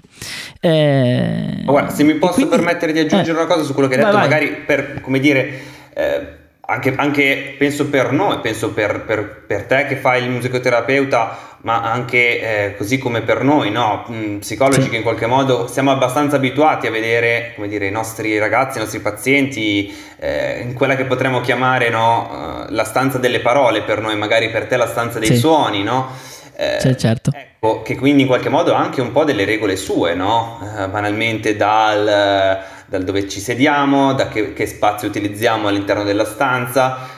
Eh, 0.61 1.63
guarda, 1.65 1.91
se 1.91 2.05
mi 2.05 2.17
posso 2.17 2.35
quindi, 2.35 2.51
permettere 2.51 2.93
di 2.93 2.99
aggiungere 2.99 3.39
eh, 3.39 3.41
una 3.41 3.47
cosa 3.47 3.65
su 3.65 3.73
quello 3.73 3.89
che 3.89 3.95
hai 3.95 4.01
detto, 4.01 4.13
vai, 4.13 4.29
magari 4.29 4.49
per, 4.67 5.01
come 5.01 5.21
dire 5.21 5.61
eh, 5.95 6.41
anche, 6.65 6.95
anche, 6.97 7.57
penso 7.59 7.89
per 7.89 8.13
noi, 8.13 8.39
penso 8.39 8.73
per, 8.73 9.01
per, 9.01 9.45
per, 9.47 9.65
te 9.65 9.85
che 9.87 9.97
fai 9.97 10.23
il 10.23 10.31
musicoterapeuta, 10.31 11.57
ma 11.63 11.83
anche 11.83 12.41
eh, 12.67 12.77
così 12.77 12.99
come 12.99 13.23
per 13.23 13.43
noi, 13.43 13.73
no? 13.73 14.07
Mm, 14.09 14.39
psicologi 14.39 14.83
sì. 14.83 14.89
che 14.89 14.97
in 14.97 15.03
qualche 15.03 15.27
modo 15.27 15.67
siamo 15.67 15.91
abbastanza 15.91 16.37
abituati 16.37 16.87
a 16.87 16.93
vedere 16.93 17.57
dire, 17.67 17.89
i 17.89 17.91
nostri 17.91 18.39
ragazzi, 18.39 18.79
i 18.79 18.81
nostri 18.81 19.01
pazienti 19.01 19.93
eh, 20.21 20.61
in 20.61 20.75
quella 20.75 20.95
che 20.95 21.05
potremmo 21.05 21.41
chiamare 21.41 21.89
no? 21.89 22.67
uh, 22.69 22.73
la 22.73 22.85
stanza 22.85 23.19
delle 23.19 23.41
parole 23.41 23.83
per 23.83 24.01
noi, 24.01 24.17
magari 24.17 24.49
per 24.51 24.67
te 24.67 24.77
la 24.77 24.87
stanza 24.87 25.19
dei 25.19 25.29
sì. 25.29 25.37
suoni, 25.39 25.83
no? 25.83 26.11
Eh, 26.55 26.79
sì, 26.79 26.97
certo. 26.97 27.33
Ecco, 27.35 27.83
che 27.83 27.97
quindi 27.97 28.23
in 28.23 28.29
qualche 28.29 28.51
modo 28.51 28.73
ha 28.73 28.79
anche 28.79 29.01
un 29.01 29.11
po' 29.11 29.25
delle 29.25 29.45
regole 29.45 29.75
sue, 29.75 30.15
no? 30.15 30.61
Uh, 30.61 30.89
banalmente 30.89 31.57
dal 31.57 32.61
dal 32.93 33.05
dove 33.05 33.27
ci 33.27 33.41
sediamo, 33.41 34.13
da 34.13 34.29
che, 34.29 34.53
che 34.53 34.67
spazio 34.67 35.09
utilizziamo 35.09 35.67
all'interno 35.67 36.05
della 36.05 36.27
stanza, 36.27 37.09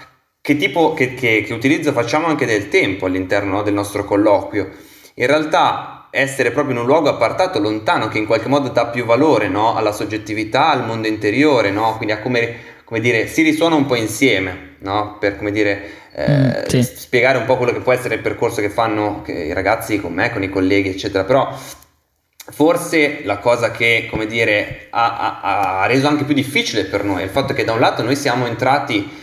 che 0.40 0.56
tipo, 0.56 0.94
che, 0.94 1.14
che, 1.14 1.42
che 1.44 1.52
utilizzo 1.52 1.90
facciamo 1.90 2.28
anche 2.28 2.46
del 2.46 2.68
tempo 2.68 3.06
all'interno 3.06 3.54
no, 3.54 3.62
del 3.62 3.74
nostro 3.74 4.04
colloquio. 4.04 4.70
In 5.14 5.26
realtà 5.26 6.06
essere 6.12 6.52
proprio 6.52 6.76
in 6.76 6.80
un 6.82 6.86
luogo 6.86 7.08
appartato, 7.08 7.58
lontano, 7.58 8.06
che 8.06 8.18
in 8.18 8.26
qualche 8.26 8.46
modo 8.46 8.68
dà 8.68 8.86
più 8.86 9.04
valore 9.04 9.48
no, 9.48 9.74
alla 9.74 9.90
soggettività, 9.90 10.70
al 10.70 10.86
mondo 10.86 11.08
interiore, 11.08 11.72
no? 11.72 11.96
quindi 11.96 12.14
a 12.14 12.20
come, 12.20 12.54
come, 12.84 13.00
dire, 13.00 13.26
si 13.26 13.42
risuona 13.42 13.74
un 13.74 13.86
po' 13.86 13.96
insieme, 13.96 14.76
no? 14.78 15.16
per 15.18 15.36
come 15.36 15.50
dire, 15.50 15.82
eh, 16.12 16.30
mm, 16.30 16.52
sì. 16.68 16.82
spiegare 16.84 17.38
un 17.38 17.46
po' 17.46 17.56
quello 17.56 17.72
che 17.72 17.80
può 17.80 17.90
essere 17.90 18.14
il 18.14 18.20
percorso 18.20 18.60
che 18.60 18.70
fanno 18.70 19.24
i 19.26 19.52
ragazzi 19.52 20.00
con 20.00 20.12
me, 20.12 20.30
con 20.30 20.44
i 20.44 20.48
colleghi, 20.48 20.90
eccetera. 20.90 21.24
Però 21.24 21.52
Forse 22.46 23.22
la 23.24 23.38
cosa 23.38 23.70
che, 23.70 24.06
come 24.10 24.26
dire, 24.26 24.88
ha, 24.90 25.40
ha, 25.40 25.80
ha, 25.80 25.86
reso 25.86 26.08
anche 26.08 26.24
più 26.24 26.34
difficile 26.34 26.84
per 26.84 27.02
noi 27.02 27.22
è 27.22 27.24
il 27.24 27.30
fatto 27.30 27.54
che 27.54 27.64
da 27.64 27.72
un 27.72 27.80
lato 27.80 28.02
noi 28.02 28.16
siamo 28.16 28.46
entrati 28.46 29.22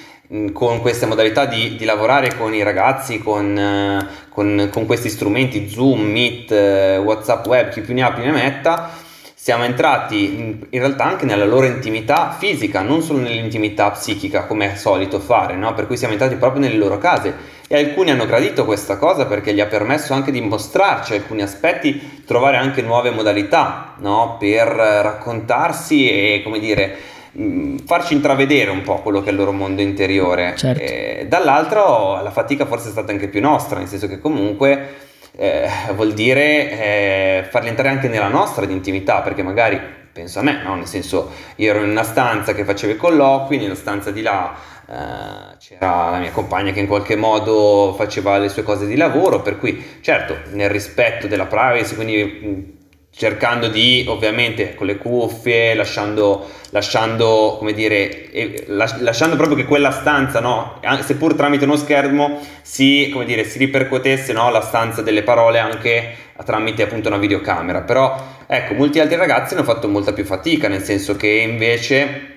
con 0.54 0.80
queste 0.82 1.06
modalità 1.06 1.46
di, 1.46 1.76
di, 1.76 1.86
lavorare 1.86 2.36
con 2.36 2.54
i 2.56 2.64
ragazzi, 2.64 3.20
con, 3.20 3.56
uh, 3.56 4.30
con, 4.30 4.70
con 4.72 4.86
questi 4.88 5.10
strumenti, 5.10 5.70
Zoom, 5.70 6.02
Meet, 6.02 6.50
uh, 6.52 7.04
WhatsApp 7.04 7.46
Web, 7.46 7.70
chi 7.70 7.82
più 7.82 7.94
ne 7.94 8.02
ha 8.02 8.12
più 8.12 8.24
ne 8.24 8.32
metta, 8.32 8.90
siamo 9.36 9.66
entrati 9.66 10.40
in, 10.40 10.66
in, 10.70 10.80
realtà 10.80 11.04
anche 11.04 11.26
nella 11.26 11.46
loro 11.46 11.66
intimità 11.66 12.32
fisica, 12.32 12.82
non 12.82 13.02
solo 13.02 13.20
nell'intimità 13.20 13.92
psichica 13.92 14.46
come 14.46 14.74
è 14.74 14.76
solito 14.76 15.20
fare, 15.20 15.56
no? 15.56 15.74
per 15.76 15.86
cui 15.86 15.98
siamo 15.98 16.14
entrati 16.14 16.36
proprio 16.36 16.62
nelle 16.62 16.78
loro 16.78 16.98
case 16.98 17.60
e 17.72 17.78
alcuni 17.78 18.12
hanno 18.12 18.26
gradito 18.26 18.66
questa 18.66 18.98
cosa 18.98 19.26
perché 19.26 19.54
gli 19.54 19.62
ha 19.62 19.66
permesso 19.66 20.14
anche 20.14 20.30
di 20.30 20.42
mostrarci 20.42 21.14
alcuni 21.14 21.42
aspetti, 21.42 22.22
trovare 22.26 22.58
anche 22.58 22.82
nuove 22.82 23.12
modalità 23.12 23.94
no? 24.00 24.36
per 24.38 24.68
raccontarsi 24.68 26.10
e 26.10 26.42
come 26.44 26.60
dire 26.60 26.98
mm, 27.40 27.78
farci 27.86 28.14
intravedere 28.14 28.72
un 28.72 28.82
po' 28.82 28.96
quello 28.96 29.22
che 29.22 29.30
è 29.30 29.32
il 29.32 29.38
loro 29.38 29.54
mondo 29.54 29.82
interiore. 29.82 30.54
Certo. 30.58 30.84
E, 30.84 31.28
dall'altro 31.30 32.22
la 32.22 32.30
fatica 32.30 32.66
forse 32.66 32.90
è 32.90 32.92
stata 32.92 33.14
anche 33.14 33.30
più 33.30 33.40
nostra, 33.40 33.80
nel 33.80 33.88
senso 33.88 34.10
che 34.10 34.20
comunque 34.20 34.96
eh, 35.38 35.70
vuol 35.96 36.12
dire 36.12 36.72
eh, 36.72 37.46
farli 37.50 37.70
entrare 37.70 37.88
anche 37.88 38.10
nella 38.10 38.28
nostra 38.28 38.66
di 38.66 38.74
intimità, 38.74 39.22
perché 39.22 39.44
magari 39.44 39.80
penso 40.12 40.40
a 40.40 40.42
me, 40.42 40.62
no? 40.62 40.76
nel 40.76 40.88
senso 40.88 41.32
io 41.56 41.70
ero 41.70 41.82
in 41.84 41.90
una 41.90 42.04
stanza 42.04 42.54
che 42.54 42.66
facevo 42.66 42.92
i 42.92 42.98
colloqui, 42.98 43.56
nella 43.56 43.76
stanza 43.76 44.12
di 44.12 44.22
là 44.22 44.80
eh, 44.92 45.58
c'era 45.58 46.10
la 46.10 46.18
mia 46.18 46.32
compagna 46.32 46.74
che 46.74 46.82
in 46.82 46.88
qualche 46.88 47.16
modo 47.16 47.94
faceva 47.98 48.38
le 48.38 48.50
sue 48.50 48.64
cose 48.64 48.86
di 48.86 48.98
lavoro, 48.98 49.42
per 49.42 49.58
cui 49.58 50.00
certo 50.02 50.36
nel 50.52 50.70
rispetto 50.70 51.28
della 51.28 51.46
privacy, 51.46 51.96
quindi 51.96 52.80
cercando 53.14 53.68
di 53.68 54.06
ovviamente 54.08 54.76
con 54.76 54.88
le 54.88 54.98
cuffie, 54.98 55.76
lasciando, 55.76 56.46
lasciando 56.72 57.56
come 57.58 57.72
dire, 57.72 58.66
lasciando 58.68 59.38
proprio 59.38 59.56
che 59.56 59.66
quella 59.66 59.92
stanza, 59.92 60.42
no, 60.42 60.82
seppur 61.02 61.36
tramite 61.36 61.64
uno 61.64 61.78
schermo, 61.78 62.40
si, 62.62 63.10
come 63.14 63.24
dire, 63.24 63.46
si 63.46 63.60
ripercuotesse 63.60 64.34
no, 64.34 64.50
la 64.50 64.62
stanza 64.62 65.02
delle 65.02 65.24
parole 65.24 65.60
anche 65.60 66.16
tramite 66.44 66.84
appunto 66.84 67.08
una 67.08 67.18
videocamera. 67.18 67.82
Però 67.82 68.14
ecco, 68.46 68.74
molti 68.74 69.00
altri 69.00 69.16
ragazzi 69.16 69.54
hanno 69.54 69.64
fatto 69.64 69.88
molta 69.88 70.12
più 70.12 70.26
fatica, 70.26 70.68
nel 70.68 70.82
senso 70.82 71.16
che 71.16 71.28
invece 71.28 72.31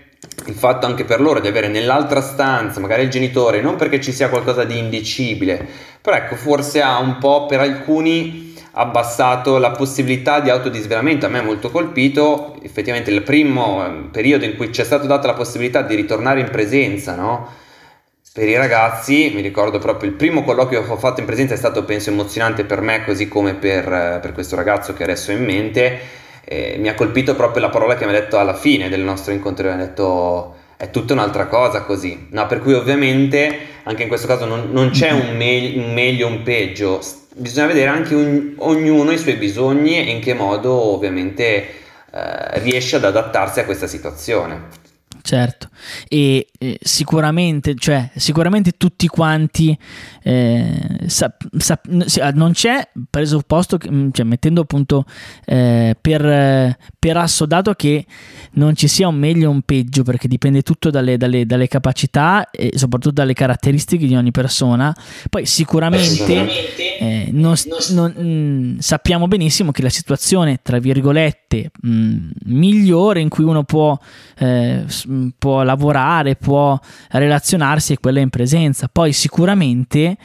il 0.47 0.55
fatto 0.55 0.87
anche 0.87 1.05
per 1.05 1.21
loro 1.21 1.41
di 1.41 1.49
avere 1.49 1.69
nell'altra 1.69 2.21
stanza 2.21 2.81
magari 2.81 3.03
il 3.03 3.11
genitore, 3.11 3.61
non 3.61 3.77
perché 3.77 4.01
ci 4.01 4.13
sia 4.13 4.29
qualcosa 4.29 4.65
di 4.65 4.79
indicibile, 4.79 5.67
però 6.01 6.17
ecco, 6.17 6.37
forse 6.37 6.83
ha 6.83 6.99
un 6.99 7.19
po' 7.19 7.47
per 7.47 7.61
alcuni 7.61 8.53
abbassato 8.75 9.59
la 9.59 9.71
possibilità 9.71 10.41
di 10.41 10.51
autodisvelamento. 10.51 11.27
A 11.27 11.29
me 11.29 11.41
è 11.41 11.43
molto 11.43 11.71
colpito 11.71 12.57
effettivamente 12.63 13.11
il 13.11 13.23
primo 13.23 13.85
ehm, 13.85 14.09
periodo 14.11 14.45
in 14.45 14.57
cui 14.57 14.73
ci 14.73 14.81
è 14.81 14.85
stata 14.85 15.07
data 15.07 15.27
la 15.27 15.35
possibilità 15.35 15.83
di 15.83 15.95
ritornare 15.95 16.41
in 16.41 16.51
presenza, 16.51 17.15
no? 17.15 17.63
Per 18.33 18.49
i 18.49 18.57
ragazzi, 18.57 19.31
mi 19.33 19.43
ricordo 19.43 19.79
proprio 19.79 20.11
il 20.11 20.17
primo 20.17 20.43
colloquio 20.43 20.85
che 20.85 20.91
ho 20.91 20.97
fatto 20.97 21.21
in 21.21 21.27
presenza 21.27 21.55
è 21.55 21.57
stato 21.57 21.85
penso 21.85 22.11
emozionante 22.11 22.65
per 22.65 22.81
me 22.81 23.05
così 23.05 23.29
come 23.29 23.55
per, 23.55 23.85
per 24.21 24.33
questo 24.33 24.57
ragazzo 24.57 24.93
che 24.93 25.05
adesso 25.05 25.31
ho 25.31 25.35
in 25.35 25.45
mente. 25.45 26.01
Eh, 26.45 26.77
mi 26.79 26.89
ha 26.89 26.95
colpito 26.95 27.35
proprio 27.35 27.63
la 27.63 27.71
parola 27.71 27.97
che 27.97 28.05
mi 28.05 28.11
ha 28.11 28.21
detto 28.21 28.39
alla 28.39 28.55
fine 28.55 28.89
del 28.89 29.01
nostro 29.01 29.33
incontro, 29.33 29.67
mi 29.67 29.73
ha 29.73 29.77
detto 29.77 30.57
è 30.77 30.91
tutta 30.91 31.13
un'altra 31.13 31.47
cosa 31.47 31.83
così. 31.83 32.27
No, 32.31 32.47
per 32.47 32.61
cui 32.61 32.75
ovviamente 32.75 33.59
anche 33.85 34.03
in 34.03 34.09
questo 34.09 34.27
caso 34.27 34.45
non, 34.45 34.71
non 34.71 34.91
c'è 34.91 35.11
un, 35.11 35.37
me- 35.37 35.73
un 35.77 35.93
meglio 35.93 36.27
un 36.27 36.43
peggio, 36.43 37.01
bisogna 37.35 37.67
vedere 37.67 37.89
anche 37.89 38.15
un, 38.15 38.55
ognuno 38.59 39.11
i 39.13 39.19
suoi 39.19 39.35
bisogni 39.35 39.99
e 39.99 40.11
in 40.11 40.21
che 40.21 40.35
modo 40.35 40.73
ovviamente 40.73 41.83
eh, 42.13 42.61
riesce 42.61 42.97
ad 42.97 43.05
adattarsi 43.05 43.61
a 43.61 43.65
questa 43.65 43.87
situazione. 43.87 44.83
Certo, 45.27 45.71
e 46.07 46.49
eh, 46.59 46.79
sicuramente, 46.83 47.75
cioè, 47.77 48.11
sicuramente 48.15 48.73
tutti 48.73 49.07
quanti, 49.07 49.75
eh, 50.23 51.01
sa, 51.07 51.35
sa, 51.57 51.81
non 52.35 52.53
c'è 52.53 52.87
presupposto, 53.09 53.79
che, 53.79 53.91
mm, 53.91 54.11
cioè, 54.13 54.27
mettendo 54.27 54.61
appunto 54.61 55.07
eh, 55.47 55.97
per, 55.99 56.77
per 56.99 57.17
assodato 57.17 57.73
che 57.73 58.05
non 58.53 58.77
ci 58.77 58.87
sia 58.87 59.09
un 59.09 59.15
meglio 59.15 59.49
o 59.49 59.53
un 59.53 59.63
peggio, 59.63 60.03
perché 60.03 60.29
dipende 60.29 60.61
tutto 60.61 60.91
dalle, 60.91 61.17
dalle, 61.17 61.47
dalle, 61.47 61.69
capacità 61.69 62.51
e 62.51 62.73
soprattutto 62.75 63.15
dalle 63.15 63.33
caratteristiche 63.33 64.07
di 64.07 64.15
ogni 64.15 64.31
persona. 64.31 64.95
Poi 65.31 65.47
sicuramente 65.47 66.99
eh, 66.99 67.29
non, 67.33 67.55
non, 67.93 68.13
mh, 68.15 68.23
mm, 68.23 68.79
sappiamo 68.79 69.27
benissimo 69.27 69.71
che 69.73 69.81
la 69.81 69.89
situazione, 69.89 70.61
tra 70.63 70.79
virgolette, 70.79 71.71
mh, 71.81 71.89
mm, 71.89 72.29
migliore 72.45 73.21
in 73.21 73.31
cui 73.31 73.45
uno 73.45 73.65
può, 73.65 73.99
eh, 74.39 74.85
può 75.39 75.63
lavorare, 75.63 76.37
può 76.37 76.79
relazionarsi 77.11 77.95
è 77.95 77.99
quella 77.99 78.21
in 78.21 78.31
presenza. 78.31 78.89
Poi 78.91 79.13
sicuramente 79.13 80.17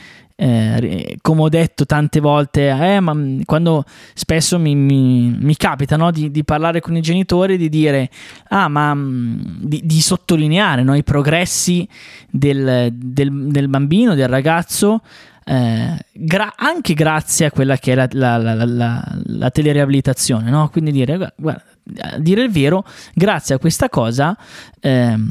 eh, 0.41 1.17
come 1.21 1.41
ho 1.41 1.49
detto 1.49 1.85
tante 1.85 2.21
volte, 2.21 2.69
eh, 2.69 3.01
ma 3.01 3.13
quando 3.43 3.83
spesso 4.13 4.57
mi, 4.57 4.73
mi, 4.73 5.35
mi 5.37 5.57
capita 5.57 5.97
no, 5.97 6.11
di, 6.11 6.31
di, 6.31 6.45
parlare 6.45 6.79
con 6.79 6.95
i 6.95 7.01
genitori, 7.01 7.57
di 7.57 7.67
dire, 7.67 8.09
ah, 8.47 8.69
ma 8.69 8.95
di, 8.95 9.81
di 9.83 9.99
sottolineare 9.99 10.83
no, 10.83 10.95
i 10.95 11.03
progressi 11.03 11.85
del, 12.29 12.87
del, 12.93 13.47
del, 13.47 13.67
bambino, 13.67 14.15
del 14.15 14.29
ragazzo. 14.29 15.01
Eh, 15.43 16.05
gra- 16.13 16.53
anche 16.55 16.93
grazie 16.93 17.47
a 17.47 17.51
quella 17.51 17.75
che 17.75 17.91
è 17.91 17.95
la, 17.95 18.07
la, 18.11 18.37
la, 18.37 18.65
la, 18.65 19.17
la 19.25 19.49
telereabilitazione, 19.49 20.49
no? 20.49 20.69
quindi 20.69 20.91
dire, 20.91 21.33
guarda, 21.35 21.63
a 21.97 22.17
dire 22.17 22.43
il 22.43 22.51
vero, 22.51 22.85
grazie 23.13 23.55
a 23.55 23.59
questa 23.59 23.89
cosa 23.89 24.37
ehm, 24.79 25.29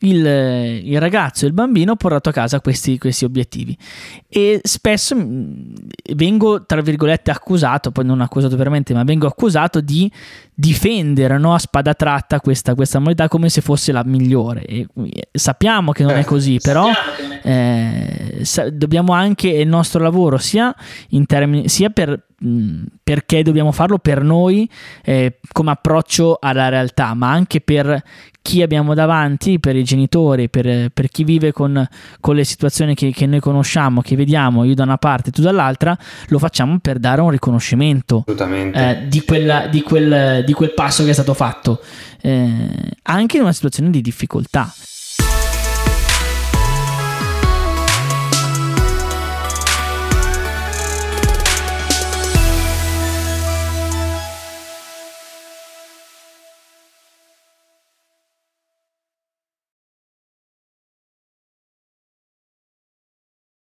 il, 0.00 0.24
il, 0.84 1.00
ragazzo 1.00 1.44
e 1.44 1.48
il 1.48 1.54
bambino 1.54 1.92
ho 1.92 1.96
portato 1.96 2.28
a 2.28 2.32
casa 2.32 2.60
questi, 2.60 2.98
questi, 2.98 3.24
obiettivi. 3.24 3.76
E 4.28 4.60
spesso 4.62 5.16
mm, 5.16 5.74
vengo 6.14 6.64
tra 6.64 6.80
virgolette 6.80 7.30
accusato 7.30 7.90
poi 7.90 8.04
non 8.04 8.20
accusato 8.20 8.56
veramente 8.56 8.94
ma 8.94 9.02
vengo 9.02 9.26
accusato 9.26 9.80
di 9.80 10.10
difendere 10.54 11.38
no, 11.38 11.54
a 11.54 11.58
spada 11.58 11.94
tratta 11.94 12.40
questa, 12.40 12.74
questa 12.74 12.98
modalità 12.98 13.28
come 13.28 13.48
se 13.48 13.60
fosse 13.60 13.90
la 13.90 14.04
migliore. 14.04 14.64
E 14.64 14.86
sappiamo 15.32 15.92
che 15.92 16.04
non 16.04 16.16
è 16.16 16.24
così 16.24 16.58
però 16.62 16.90
eh, 17.48 18.70
dobbiamo 18.72 19.12
anche 19.12 19.48
il 19.48 19.68
nostro 19.68 20.02
lavoro 20.02 20.36
sia, 20.36 20.74
in 21.10 21.24
termini, 21.26 21.68
sia 21.68 21.88
per 21.90 22.26
perché 23.02 23.42
dobbiamo 23.42 23.72
farlo 23.72 23.98
per 23.98 24.22
noi 24.22 24.70
eh, 25.02 25.40
come 25.50 25.72
approccio 25.72 26.38
alla 26.40 26.68
realtà, 26.68 27.12
ma 27.14 27.32
anche 27.32 27.60
per 27.60 28.00
chi 28.40 28.62
abbiamo 28.62 28.94
davanti, 28.94 29.58
per 29.58 29.74
i 29.74 29.82
genitori, 29.82 30.48
per, 30.48 30.90
per 30.90 31.08
chi 31.08 31.24
vive 31.24 31.50
con, 31.50 31.84
con 32.20 32.36
le 32.36 32.44
situazioni 32.44 32.94
che, 32.94 33.10
che, 33.10 33.26
noi 33.26 33.40
conosciamo, 33.40 34.02
che 34.02 34.14
vediamo, 34.14 34.62
io 34.62 34.74
da 34.74 34.84
una 34.84 34.98
parte 34.98 35.30
e 35.30 35.32
tu 35.32 35.42
dall'altra, 35.42 35.98
lo 36.28 36.38
facciamo 36.38 36.78
per 36.78 37.00
dare 37.00 37.20
un 37.20 37.30
riconoscimento 37.30 38.24
eh, 38.72 39.08
di, 39.08 39.24
quella, 39.24 39.66
di, 39.66 39.82
quel, 39.82 40.44
di, 40.44 40.52
quel, 40.52 40.74
passo 40.74 41.02
che 41.02 41.10
è 41.10 41.14
stato 41.14 41.34
fatto, 41.34 41.80
eh, 42.20 42.68
anche 43.02 43.36
in 43.36 43.42
una 43.42 43.52
situazione 43.52 43.90
di 43.90 44.00
difficoltà. 44.00 44.72